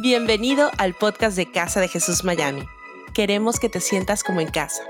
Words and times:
Bienvenido 0.00 0.70
al 0.78 0.94
podcast 0.94 1.36
de 1.36 1.50
Casa 1.50 1.80
de 1.80 1.88
Jesús 1.88 2.22
Miami. 2.22 2.62
Queremos 3.14 3.58
que 3.58 3.68
te 3.68 3.80
sientas 3.80 4.22
como 4.22 4.40
en 4.40 4.46
casa. 4.46 4.84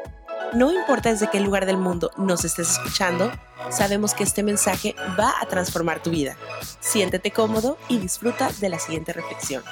No 0.52 0.70
importa 0.70 1.10
desde 1.10 1.30
qué 1.30 1.40
lugar 1.40 1.64
del 1.64 1.78
mundo 1.78 2.10
nos 2.18 2.44
estés 2.44 2.72
escuchando, 2.72 3.32
sabemos 3.70 4.12
que 4.12 4.22
este 4.22 4.42
mensaje 4.42 4.94
va 5.18 5.32
a 5.40 5.46
transformar 5.46 6.02
tu 6.02 6.10
vida. 6.10 6.36
Siéntete 6.80 7.30
cómodo 7.30 7.78
y 7.88 7.96
disfruta 7.96 8.50
de 8.60 8.68
la 8.68 8.78
siguiente 8.78 9.14
reflexión. 9.14 9.62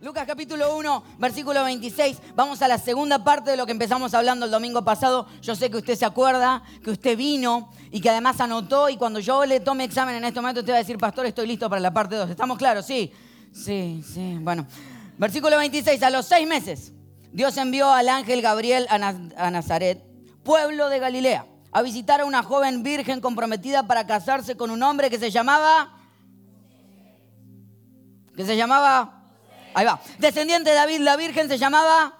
Lucas 0.00 0.24
capítulo 0.26 0.74
1, 0.74 1.04
versículo 1.18 1.62
26. 1.62 2.16
Vamos 2.34 2.62
a 2.62 2.68
la 2.68 2.78
segunda 2.78 3.22
parte 3.22 3.50
de 3.50 3.58
lo 3.58 3.66
que 3.66 3.72
empezamos 3.72 4.14
hablando 4.14 4.46
el 4.46 4.50
domingo 4.50 4.82
pasado. 4.82 5.26
Yo 5.42 5.54
sé 5.54 5.70
que 5.70 5.76
usted 5.76 5.96
se 5.96 6.06
acuerda, 6.06 6.62
que 6.82 6.90
usted 6.90 7.14
vino 7.14 7.70
y 7.90 8.00
que 8.00 8.08
además 8.08 8.40
anotó 8.40 8.88
y 8.88 8.96
cuando 8.96 9.20
yo 9.20 9.44
le 9.44 9.60
tome 9.60 9.84
examen 9.84 10.14
en 10.14 10.24
este 10.24 10.40
momento 10.40 10.64
te 10.64 10.72
va 10.72 10.78
a 10.78 10.80
decir, 10.80 10.96
pastor, 10.96 11.26
estoy 11.26 11.46
listo 11.46 11.68
para 11.68 11.80
la 11.80 11.92
parte 11.92 12.16
2. 12.16 12.30
¿Estamos 12.30 12.56
claros? 12.56 12.86
Sí, 12.86 13.12
sí, 13.52 14.04
sí. 14.06 14.38
Bueno, 14.40 14.66
versículo 15.18 15.56
26. 15.56 16.02
A 16.02 16.10
los 16.10 16.26
seis 16.26 16.46
meses, 16.46 16.92
Dios 17.32 17.56
envió 17.56 17.90
al 17.90 18.08
ángel 18.08 18.42
Gabriel 18.42 18.86
a, 18.90 19.50
Nazaret, 19.50 20.02
pueblo 20.42 20.88
de 20.88 20.98
Galilea, 20.98 21.46
a 21.72 21.82
visitar 21.82 22.20
a 22.20 22.24
una 22.24 22.42
joven 22.42 22.82
virgen 22.82 23.20
comprometida 23.20 23.86
para 23.86 24.06
casarse 24.06 24.56
con 24.56 24.70
un 24.70 24.82
hombre 24.82 25.10
que 25.10 25.18
se 25.18 25.30
llamaba... 25.30 25.96
que 28.36 28.44
se 28.44 28.56
llamaba... 28.56 29.16
Ahí 29.74 29.86
va. 29.86 30.00
Descendiente 30.18 30.70
de 30.70 30.76
David, 30.76 31.00
la 31.00 31.16
Virgen 31.16 31.48
se 31.48 31.56
llamaba. 31.56 32.14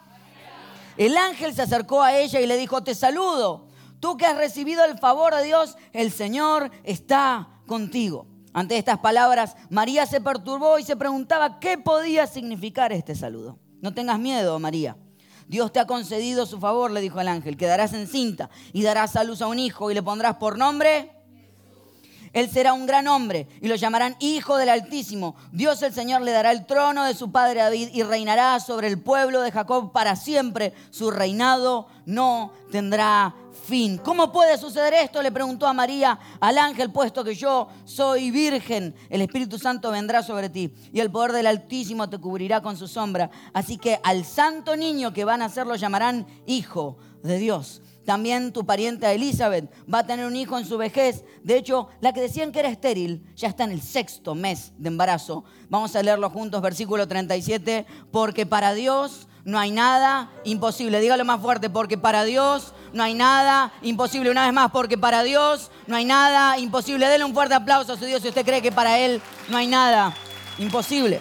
El 0.97 1.17
ángel 1.17 1.55
se 1.55 1.63
acercó 1.63 2.03
a 2.03 2.17
ella 2.17 2.41
y 2.41 2.47
le 2.47 2.57
dijo, 2.57 2.83
te 2.85 2.95
saludo. 2.95 3.67
Tú 4.01 4.17
que 4.17 4.27
has 4.27 4.37
recibido 4.37 4.85
el 4.85 4.99
favor 4.99 5.35
de 5.35 5.45
Dios, 5.45 5.77
el 5.93 6.13
Señor 6.13 6.71
está 6.85 7.49
contigo. 7.67 8.27
Ante 8.53 8.77
estas 8.77 8.99
palabras, 8.99 9.57
María 9.69 10.07
se 10.07 10.21
perturbó 10.21 10.79
y 10.79 10.83
se 10.83 10.97
preguntaba 10.97 11.61
qué 11.61 11.79
podía 11.79 12.27
significar 12.27 12.93
este 12.93 13.15
saludo. 13.15 13.59
No 13.81 13.95
tengas 13.95 14.19
miedo, 14.19 14.59
María. 14.59 14.97
Dios 15.47 15.73
te 15.73 15.81
ha 15.81 15.87
concedido 15.87 16.47
su 16.47 16.59
favor, 16.59 16.91
le 16.91 17.01
dijo 17.01 17.21
el 17.21 17.29
ángel. 17.29 17.57
Quedarás 17.57 17.93
encinta 17.93 18.51
y 18.73 18.83
darás 18.83 19.17
a 19.17 19.25
luz 19.25 19.43
a 19.43 19.47
un 19.47 19.59
hijo 19.59 19.91
y 19.91 19.95
le 19.95 20.03
pondrás 20.03 20.37
por 20.37 20.59
nombre 20.59 21.20
él 22.33 22.49
será 22.49 22.73
un 22.73 22.87
gran 22.87 23.09
hombre 23.09 23.49
y 23.61 23.67
lo 23.67 23.75
llamarán 23.75 24.17
Hijo 24.21 24.57
del 24.57 24.69
Altísimo. 24.69 25.35
Dios 25.51 25.83
el 25.83 25.93
Señor 25.93 26.23
le 26.23 26.31
dará 26.31 26.53
el 26.53 26.65
trono 26.65 27.05
de 27.05 27.15
su 27.15 27.33
padre 27.33 27.61
David 27.61 27.89
y 27.93 28.03
reinará 28.05 28.61
sobre 28.61 28.87
el 28.87 29.01
pueblo 29.01 29.41
de 29.41 29.51
Jacob 29.51 29.91
para 29.91 30.15
siempre. 30.15 30.73
Su 30.91 31.11
reinado 31.11 31.89
no 32.07 32.53
tendrá 32.71 33.35
fin. 33.67 33.99
¿Cómo 33.99 34.31
puede 34.31 34.59
suceder 34.59 34.95
esto? 34.95 35.23
Le 35.23 35.33
preguntó 35.33 35.67
a 35.67 35.73
María 35.73 36.19
al 36.39 36.57
ángel, 36.59 36.93
puesto 36.93 37.25
que 37.25 37.35
yo 37.35 37.69
soy 37.85 38.31
virgen. 38.31 38.95
El 39.09 39.23
Espíritu 39.23 39.59
Santo 39.59 39.91
vendrá 39.91 40.23
sobre 40.23 40.49
ti 40.49 40.73
y 40.93 41.01
el 41.01 41.11
poder 41.11 41.33
del 41.33 41.49
Altísimo 41.49 42.09
te 42.09 42.19
cubrirá 42.19 42.61
con 42.61 42.77
su 42.77 42.87
sombra. 42.87 43.31
Así 43.53 43.77
que 43.77 43.99
al 44.05 44.25
santo 44.25 44.77
niño 44.77 45.13
que 45.13 45.25
van 45.25 45.43
a 45.43 45.49
ser 45.49 45.67
lo 45.67 45.75
llamarán 45.75 46.27
Hijo 46.47 46.97
de 47.25 47.39
Dios. 47.39 47.83
También 48.11 48.53
tu 48.53 48.67
pariente 48.67 49.09
Elizabeth 49.15 49.71
va 49.89 50.01
a 50.01 50.05
tener 50.05 50.27
un 50.27 50.35
hijo 50.35 50.59
en 50.59 50.67
su 50.67 50.77
vejez. 50.77 51.25
De 51.45 51.57
hecho, 51.57 51.87
la 52.01 52.13
que 52.13 52.21
decían 52.21 52.51
que 52.51 52.59
era 52.59 52.69
estéril 52.69 53.25
ya 53.37 53.47
está 53.47 53.63
en 53.63 53.71
el 53.71 53.81
sexto 53.81 54.35
mes 54.35 54.73
de 54.79 54.89
embarazo. 54.89 55.45
Vamos 55.69 55.95
a 55.95 56.03
leerlo 56.03 56.29
juntos, 56.29 56.61
versículo 56.61 57.07
37. 57.07 57.87
Porque 58.11 58.47
para 58.47 58.75
Dios 58.75 59.29
no 59.45 59.61
hay 59.61 59.71
nada 59.71 60.29
imposible. 60.43 60.99
Dígalo 60.99 61.25
más 61.25 61.41
fuerte, 61.41 61.71
porque 61.71 61.99
para 61.99 62.25
Dios 62.25 62.75
no 62.93 63.05
hay 63.05 63.15
nada 63.15 63.73
imposible. 63.81 64.29
Una 64.29 64.47
vez 64.47 64.55
más, 64.55 64.73
porque 64.73 64.99
para 64.99 65.23
Dios 65.23 65.71
no 65.87 65.95
hay 65.95 66.05
nada 66.05 66.59
imposible. 66.59 67.07
Denle 67.07 67.25
un 67.25 67.33
fuerte 67.33 67.55
aplauso 67.55 67.93
a 67.93 67.97
su 67.97 68.07
Dios 68.07 68.23
si 68.23 68.29
usted 68.31 68.45
cree 68.45 68.61
que 68.61 68.73
para 68.73 68.99
Él 68.99 69.23
no 69.49 69.57
hay 69.57 69.69
nada 69.69 70.13
imposible. 70.59 71.21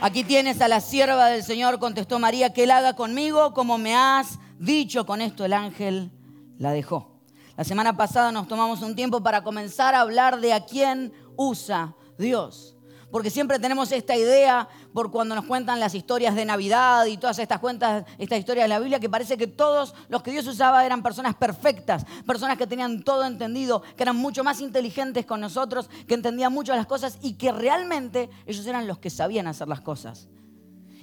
Aquí 0.00 0.24
tienes 0.24 0.60
a 0.60 0.68
la 0.68 0.80
sierva 0.80 1.28
del 1.28 1.42
Señor, 1.42 1.78
contestó 1.78 2.18
María, 2.18 2.52
que 2.52 2.64
él 2.64 2.70
haga 2.70 2.94
conmigo 2.94 3.54
como 3.54 3.78
me 3.78 3.94
has 3.94 4.38
dicho. 4.58 5.06
Con 5.06 5.20
esto 5.20 5.44
el 5.44 5.52
ángel 5.52 6.10
la 6.58 6.72
dejó. 6.72 7.20
La 7.56 7.64
semana 7.64 7.96
pasada 7.96 8.32
nos 8.32 8.48
tomamos 8.48 8.82
un 8.82 8.96
tiempo 8.96 9.22
para 9.22 9.42
comenzar 9.42 9.94
a 9.94 10.00
hablar 10.00 10.40
de 10.40 10.52
a 10.52 10.64
quién 10.64 11.12
usa 11.36 11.94
Dios 12.18 12.73
porque 13.14 13.30
siempre 13.30 13.60
tenemos 13.60 13.92
esta 13.92 14.16
idea 14.16 14.68
por 14.92 15.12
cuando 15.12 15.36
nos 15.36 15.44
cuentan 15.44 15.78
las 15.78 15.94
historias 15.94 16.34
de 16.34 16.44
Navidad 16.44 17.06
y 17.06 17.16
todas 17.16 17.38
estas 17.38 17.60
cuentas, 17.60 18.04
estas 18.18 18.40
historias 18.40 18.64
de 18.64 18.68
la 18.70 18.80
Biblia, 18.80 18.98
que 18.98 19.08
parece 19.08 19.36
que 19.36 19.46
todos 19.46 19.94
los 20.08 20.20
que 20.24 20.32
Dios 20.32 20.44
usaba 20.48 20.84
eran 20.84 21.00
personas 21.00 21.36
perfectas, 21.36 22.04
personas 22.26 22.58
que 22.58 22.66
tenían 22.66 23.04
todo 23.04 23.24
entendido, 23.24 23.82
que 23.96 24.02
eran 24.02 24.16
mucho 24.16 24.42
más 24.42 24.60
inteligentes 24.60 25.26
con 25.26 25.40
nosotros, 25.40 25.88
que 26.08 26.14
entendían 26.14 26.52
mucho 26.52 26.74
las 26.74 26.86
cosas 26.86 27.20
y 27.22 27.34
que 27.34 27.52
realmente 27.52 28.30
ellos 28.46 28.66
eran 28.66 28.88
los 28.88 28.98
que 28.98 29.10
sabían 29.10 29.46
hacer 29.46 29.68
las 29.68 29.80
cosas. 29.80 30.26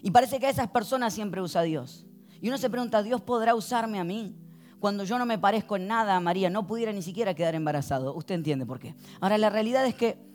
Y 0.02 0.12
parece 0.12 0.38
que 0.42 0.48
a 0.48 0.50
esas 0.50 0.68
personas 0.68 1.14
siempre 1.14 1.42
usa 1.42 1.62
Dios. 1.62 2.06
Y 2.42 2.50
uno 2.50 2.58
se 2.58 2.70
pregunta, 2.70 3.04
¿Dios 3.04 3.22
podrá 3.22 3.56
usarme 3.56 4.02
a 4.02 4.04
mí? 4.04 4.36
Cuando 4.82 5.06
yo 5.06 5.18
no 5.18 5.26
me 5.26 5.40
parezco 5.40 5.78
en 5.78 5.88
nada 5.88 6.18
a 6.18 6.20
María, 6.20 6.50
no 6.50 6.68
pudiera 6.68 6.92
ni 6.92 7.04
siquiera 7.04 7.34
quedar 7.34 7.56
embarazado. 7.56 8.14
Usted 8.14 8.36
entiende 8.36 8.66
por 8.66 8.80
qué. 8.82 8.96
Ahora, 9.22 9.38
la 9.38 9.50
realidad 9.50 9.86
es 9.86 9.96
que 9.96 10.30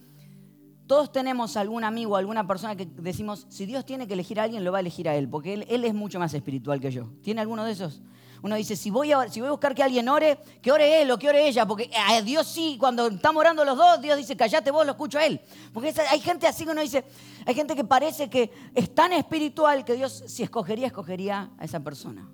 todos 0.87 1.11
tenemos 1.11 1.57
algún 1.57 1.85
amigo, 1.85 2.17
alguna 2.17 2.47
persona 2.47 2.77
que 2.77 2.87
decimos, 2.87 3.47
si 3.49 3.67
Dios 3.67 3.85
tiene 3.85 4.07
que 4.07 4.15
elegir 4.15 4.39
a 4.39 4.45
alguien, 4.45 4.65
lo 4.65 4.71
va 4.71 4.79
a 4.79 4.81
elegir 4.81 5.09
a 5.09 5.17
él, 5.17 5.29
porque 5.29 5.55
él, 5.55 5.85
es 5.85 5.95
mucho 5.95 6.19
más 6.19 6.33
espiritual 6.33 6.81
que 6.81 6.91
yo. 6.91 7.09
¿Tiene 7.23 7.41
alguno 7.41 7.65
de 7.65 7.73
esos? 7.73 8.03
Uno 8.43 8.55
dice, 8.55 8.77
si 8.77 8.91
voy, 8.91 9.11
a, 9.11 9.29
si 9.29 9.41
voy 9.41 9.49
a 9.49 9.51
buscar 9.51 9.75
que 9.75 9.83
alguien 9.83 10.09
ore, 10.09 10.39
que 10.63 10.71
ore 10.71 11.03
él 11.03 11.11
o 11.11 11.19
que 11.19 11.29
ore 11.29 11.49
ella, 11.49 11.67
porque 11.67 11.91
a 12.09 12.23
Dios 12.23 12.47
sí, 12.47 12.77
cuando 12.79 13.09
estamos 13.09 13.41
orando 13.41 13.65
los 13.65 13.77
dos, 13.77 14.01
Dios 14.01 14.17
dice, 14.17 14.37
callate 14.37 14.71
vos, 14.71 14.87
lo 14.87 14.93
escucho 14.93 15.19
a 15.19 15.27
él. 15.27 15.41
Porque 15.73 15.93
hay 16.09 16.21
gente 16.21 16.47
así 16.47 16.65
que 16.65 16.71
uno 16.71 16.81
dice, 16.81 17.05
hay 17.45 17.55
gente 17.55 17.75
que 17.75 17.83
parece 17.83 18.31
que 18.31 18.53
es 18.75 18.95
tan 18.95 19.13
espiritual 19.13 19.85
que 19.85 19.95
Dios, 19.95 20.23
si 20.29 20.45
escogería, 20.45 20.87
escogería 20.87 21.51
a 21.59 21.65
esa 21.65 21.81
persona. 21.81 22.31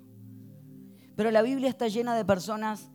Pero 1.15 1.31
la 1.31 1.41
Biblia 1.41 1.69
está 1.69 1.87
llena 1.87 2.15
de 2.15 2.25
personas 2.25 2.91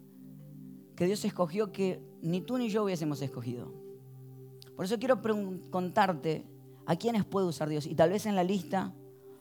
que 0.95 1.07
Dios 1.07 1.25
escogió 1.25 1.73
que 1.73 2.01
ni 2.23 2.41
tú 2.43 2.59
ni 2.59 2.69
yo 2.69 2.85
hubiésemos 2.85 3.21
escogido. 3.23 3.88
Por 4.79 4.85
eso 4.85 4.97
quiero 5.01 5.21
contarte 5.73 6.45
a 6.87 6.95
quiénes 6.95 7.25
puede 7.25 7.49
usar 7.49 7.69
Dios. 7.69 7.85
Y 7.85 7.97
tal 7.97 8.11
vez 8.11 8.27
en 8.27 8.37
la 8.37 8.45
lista 8.45 8.95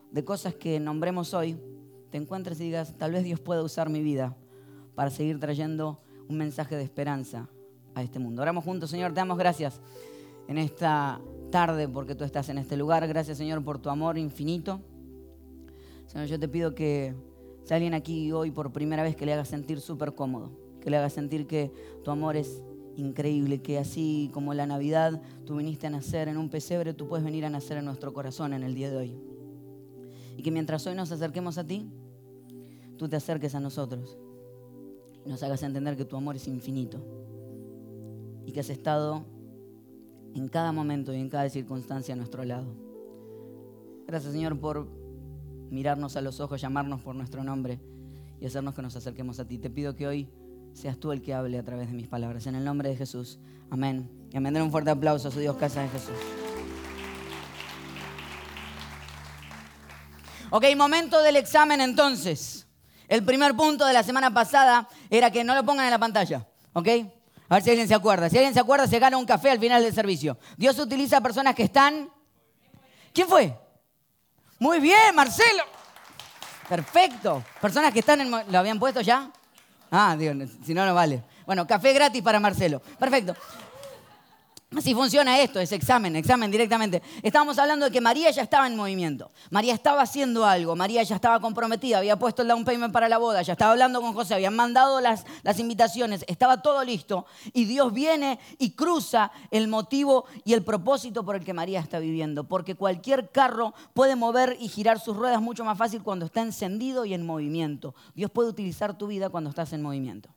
de 0.10 0.26
cosas 0.26 0.56
que 0.56 0.80
nombremos 0.80 1.36
hoy, 1.36 1.60
te 2.10 2.18
encuentres 2.18 2.60
y 2.60 2.64
digas, 2.64 2.96
tal 2.98 3.12
vez 3.12 3.24
Dios 3.24 3.40
pueda 3.40 3.62
usar 3.62 3.88
mi 3.88 4.02
vida 4.02 4.36
para 4.96 5.12
seguir 5.12 5.40
trayendo 5.40 6.02
un 6.28 6.40
mensaje 6.40 6.76
de 6.76 6.82
esperanza 6.82 7.48
a 7.94 8.02
este 8.02 8.18
mundo. 8.18 8.42
Oramos 8.42 8.64
juntos, 8.64 8.90
Señor, 8.90 9.12
te 9.12 9.18
damos 9.18 9.38
gracias 9.38 9.80
en 10.48 10.58
esta 10.58 11.22
tarde 11.52 11.88
porque 11.88 12.16
tú 12.16 12.24
estás 12.24 12.50
en 12.50 12.58
este 12.58 12.76
lugar. 12.76 13.08
Gracias, 13.08 13.38
Señor, 13.38 13.64
por 13.64 13.78
tu 13.78 13.92
amor 13.92 14.18
infinito. 14.18 14.82
Señor, 16.08 16.26
yo 16.26 16.40
te 16.40 16.48
pido 16.48 16.74
que 16.74 17.14
si 17.64 17.76
alguien 17.76 17.94
aquí 17.94 18.32
hoy 18.32 18.50
por 18.50 18.74
primera 18.74 19.04
vez 19.04 19.16
que 19.16 19.28
le 19.28 19.34
haga 19.34 19.46
sentir 19.46 19.82
súper 19.82 20.16
cómodo, 20.16 20.50
que 20.82 20.90
le 20.90 20.98
haga 20.98 21.12
sentir 21.12 21.46
que 21.46 21.72
tu 22.04 22.10
amor 22.10 22.36
es 22.36 22.64
increíble 22.98 23.62
que 23.62 23.78
así 23.78 24.30
como 24.34 24.54
la 24.54 24.66
Navidad 24.66 25.22
tú 25.46 25.58
viniste 25.58 25.88
a 25.88 25.90
nacer 25.90 26.28
en 26.28 26.38
un 26.38 26.50
pesebre, 26.50 26.94
tú 26.94 27.08
puedes 27.08 27.24
venir 27.24 27.46
a 27.46 27.50
nacer 27.50 27.78
en 27.78 27.86
nuestro 27.86 28.12
corazón 28.12 28.54
en 28.54 28.64
el 28.64 28.74
día 28.76 28.90
de 28.90 28.98
hoy. 28.98 29.16
Y 30.36 30.44
que 30.44 30.52
mientras 30.52 30.86
hoy 30.88 30.96
nos 30.96 31.12
acerquemos 31.12 31.58
a 31.58 31.66
ti, 31.66 31.90
tú 32.98 33.08
te 33.08 33.16
acerques 33.16 33.56
a 33.56 33.60
nosotros 33.60 34.18
y 35.26 35.30
nos 35.30 35.42
hagas 35.44 35.62
entender 35.64 35.96
que 35.96 36.06
tu 36.06 36.16
amor 36.16 36.36
es 36.36 36.48
infinito 36.48 37.00
y 38.46 38.52
que 38.52 38.60
has 38.60 38.70
estado 38.70 39.26
en 40.34 40.48
cada 40.48 40.72
momento 40.72 41.14
y 41.14 41.18
en 41.18 41.30
cada 41.30 41.50
circunstancia 41.50 42.14
a 42.14 42.18
nuestro 42.18 42.44
lado. 42.44 42.68
Gracias 44.08 44.34
Señor 44.34 44.60
por 44.60 44.88
mirarnos 45.70 46.16
a 46.16 46.22
los 46.22 46.40
ojos, 46.40 46.62
llamarnos 46.62 47.02
por 47.02 47.16
nuestro 47.16 47.44
nombre 47.44 47.80
y 48.40 48.46
hacernos 48.46 48.74
que 48.74 48.82
nos 48.82 48.96
acerquemos 48.96 49.40
a 49.40 49.48
ti. 49.48 49.58
Te 49.58 49.70
pido 49.70 49.96
que 49.96 50.08
hoy 50.08 50.30
seas 50.78 50.98
tú 50.98 51.12
el 51.12 51.22
que 51.22 51.34
hable 51.34 51.58
a 51.58 51.64
través 51.64 51.90
de 51.90 51.94
mis 51.94 52.08
palabras. 52.08 52.46
En 52.46 52.56
el 52.56 52.64
nombre 52.64 52.90
de 52.90 52.96
Jesús. 52.96 53.40
Amén. 53.70 54.10
Y 54.32 54.38
amén. 54.38 54.54
Den 54.54 54.64
un 54.64 54.72
fuerte 54.72 54.92
aplauso 54.92 55.28
a 55.28 55.32
su 55.32 55.40
Dios, 55.40 55.58
casa 55.58 55.82
de 55.82 55.90
Jesús. 55.90 56.16
Ok, 60.50 60.66
momento 60.78 61.22
del 61.22 61.36
examen 61.36 61.82
entonces. 61.82 62.68
El 63.08 63.24
primer 63.24 63.56
punto 63.56 63.86
de 63.86 63.94
la 63.94 64.04
semana 64.04 64.34
pasada 64.34 64.88
era 65.10 65.32
que 65.32 65.44
no 65.44 65.56
lo 65.56 65.64
pongan 65.66 65.86
en 65.86 65.92
la 65.92 66.00
pantalla. 66.00 66.48
¿Ok? 66.74 66.88
A 67.50 67.56
ver 67.56 67.64
si 67.64 67.70
alguien 67.72 67.88
se 67.88 67.96
acuerda. 67.96 68.30
Si 68.30 68.38
alguien 68.38 68.54
se 68.54 68.60
acuerda, 68.60 68.88
se 68.88 69.00
gana 69.00 69.18
un 69.18 69.26
café 69.26 69.52
al 69.52 69.60
final 69.60 69.82
del 69.82 69.94
servicio. 69.94 70.38
Dios 70.58 70.78
utiliza 70.80 71.22
personas 71.22 71.56
que 71.56 71.64
están... 71.64 72.10
¿Quién 73.14 73.28
fue? 73.28 73.58
Muy 74.60 74.80
bien, 74.80 75.16
Marcelo. 75.16 75.64
Perfecto. 76.70 77.44
Personas 77.62 77.92
que 77.92 78.00
están 78.00 78.22
en... 78.22 78.30
¿Lo 78.30 78.60
habían 78.60 78.80
puesto 78.80 79.02
ya? 79.02 79.32
Ah, 79.92 80.16
Dios, 80.18 80.36
si 80.66 80.74
no, 80.74 80.86
no 80.86 80.94
vale. 80.94 81.24
Bueno, 81.46 81.66
café 81.66 81.94
gratis 81.94 82.22
para 82.22 82.40
Marcelo. 82.40 82.82
Perfecto. 83.00 83.36
Así 84.76 84.94
funciona 84.94 85.40
esto, 85.40 85.62
es 85.62 85.72
examen, 85.72 86.18
examen 86.18 86.52
directamente. 86.52 87.02
Estábamos 87.24 87.58
hablando 87.58 87.86
de 87.86 87.92
que 87.92 88.02
María 88.02 88.30
ya 88.32 88.42
estaba 88.42 88.68
en 88.68 88.76
movimiento. 88.76 89.32
María 89.50 89.74
estaba 89.74 90.02
haciendo 90.02 90.46
algo, 90.46 90.76
María 90.76 91.02
ya 91.04 91.16
estaba 91.16 91.40
comprometida, 91.40 92.00
había 92.00 92.20
puesto 92.20 92.42
el 92.42 92.50
down 92.50 92.66
payment 92.66 92.92
para 92.92 93.08
la 93.08 93.18
boda, 93.18 93.42
ya 93.44 93.54
estaba 93.54 93.72
hablando 93.72 94.02
con 94.02 94.14
José, 94.14 94.34
habían 94.34 94.58
mandado 94.58 95.00
las, 95.00 95.26
las 95.44 95.60
invitaciones, 95.60 96.26
estaba 96.28 96.62
todo 96.62 96.84
listo. 96.84 97.26
Y 97.54 97.64
Dios 97.64 97.94
viene 97.94 98.40
y 98.58 98.72
cruza 98.72 99.32
el 99.52 99.70
motivo 99.70 100.26
y 100.44 100.52
el 100.52 100.66
propósito 100.66 101.24
por 101.24 101.38
el 101.38 101.46
que 101.46 101.54
María 101.54 101.80
está 101.80 102.00
viviendo. 102.00 102.44
Porque 102.44 102.76
cualquier 102.76 103.32
carro 103.32 103.74
puede 103.94 104.18
mover 104.18 104.58
y 104.60 104.68
girar 104.68 105.00
sus 105.00 105.16
ruedas 105.16 105.42
mucho 105.42 105.64
más 105.64 105.78
fácil 105.78 106.04
cuando 106.04 106.26
está 106.26 106.42
encendido 106.42 107.06
y 107.06 107.14
en 107.14 107.26
movimiento. 107.26 107.96
Dios 108.16 108.32
puede 108.32 108.50
utilizar 108.50 108.98
tu 108.98 109.08
vida 109.08 109.30
cuando 109.30 109.50
estás 109.50 109.72
en 109.72 109.82
movimiento. 109.82 110.37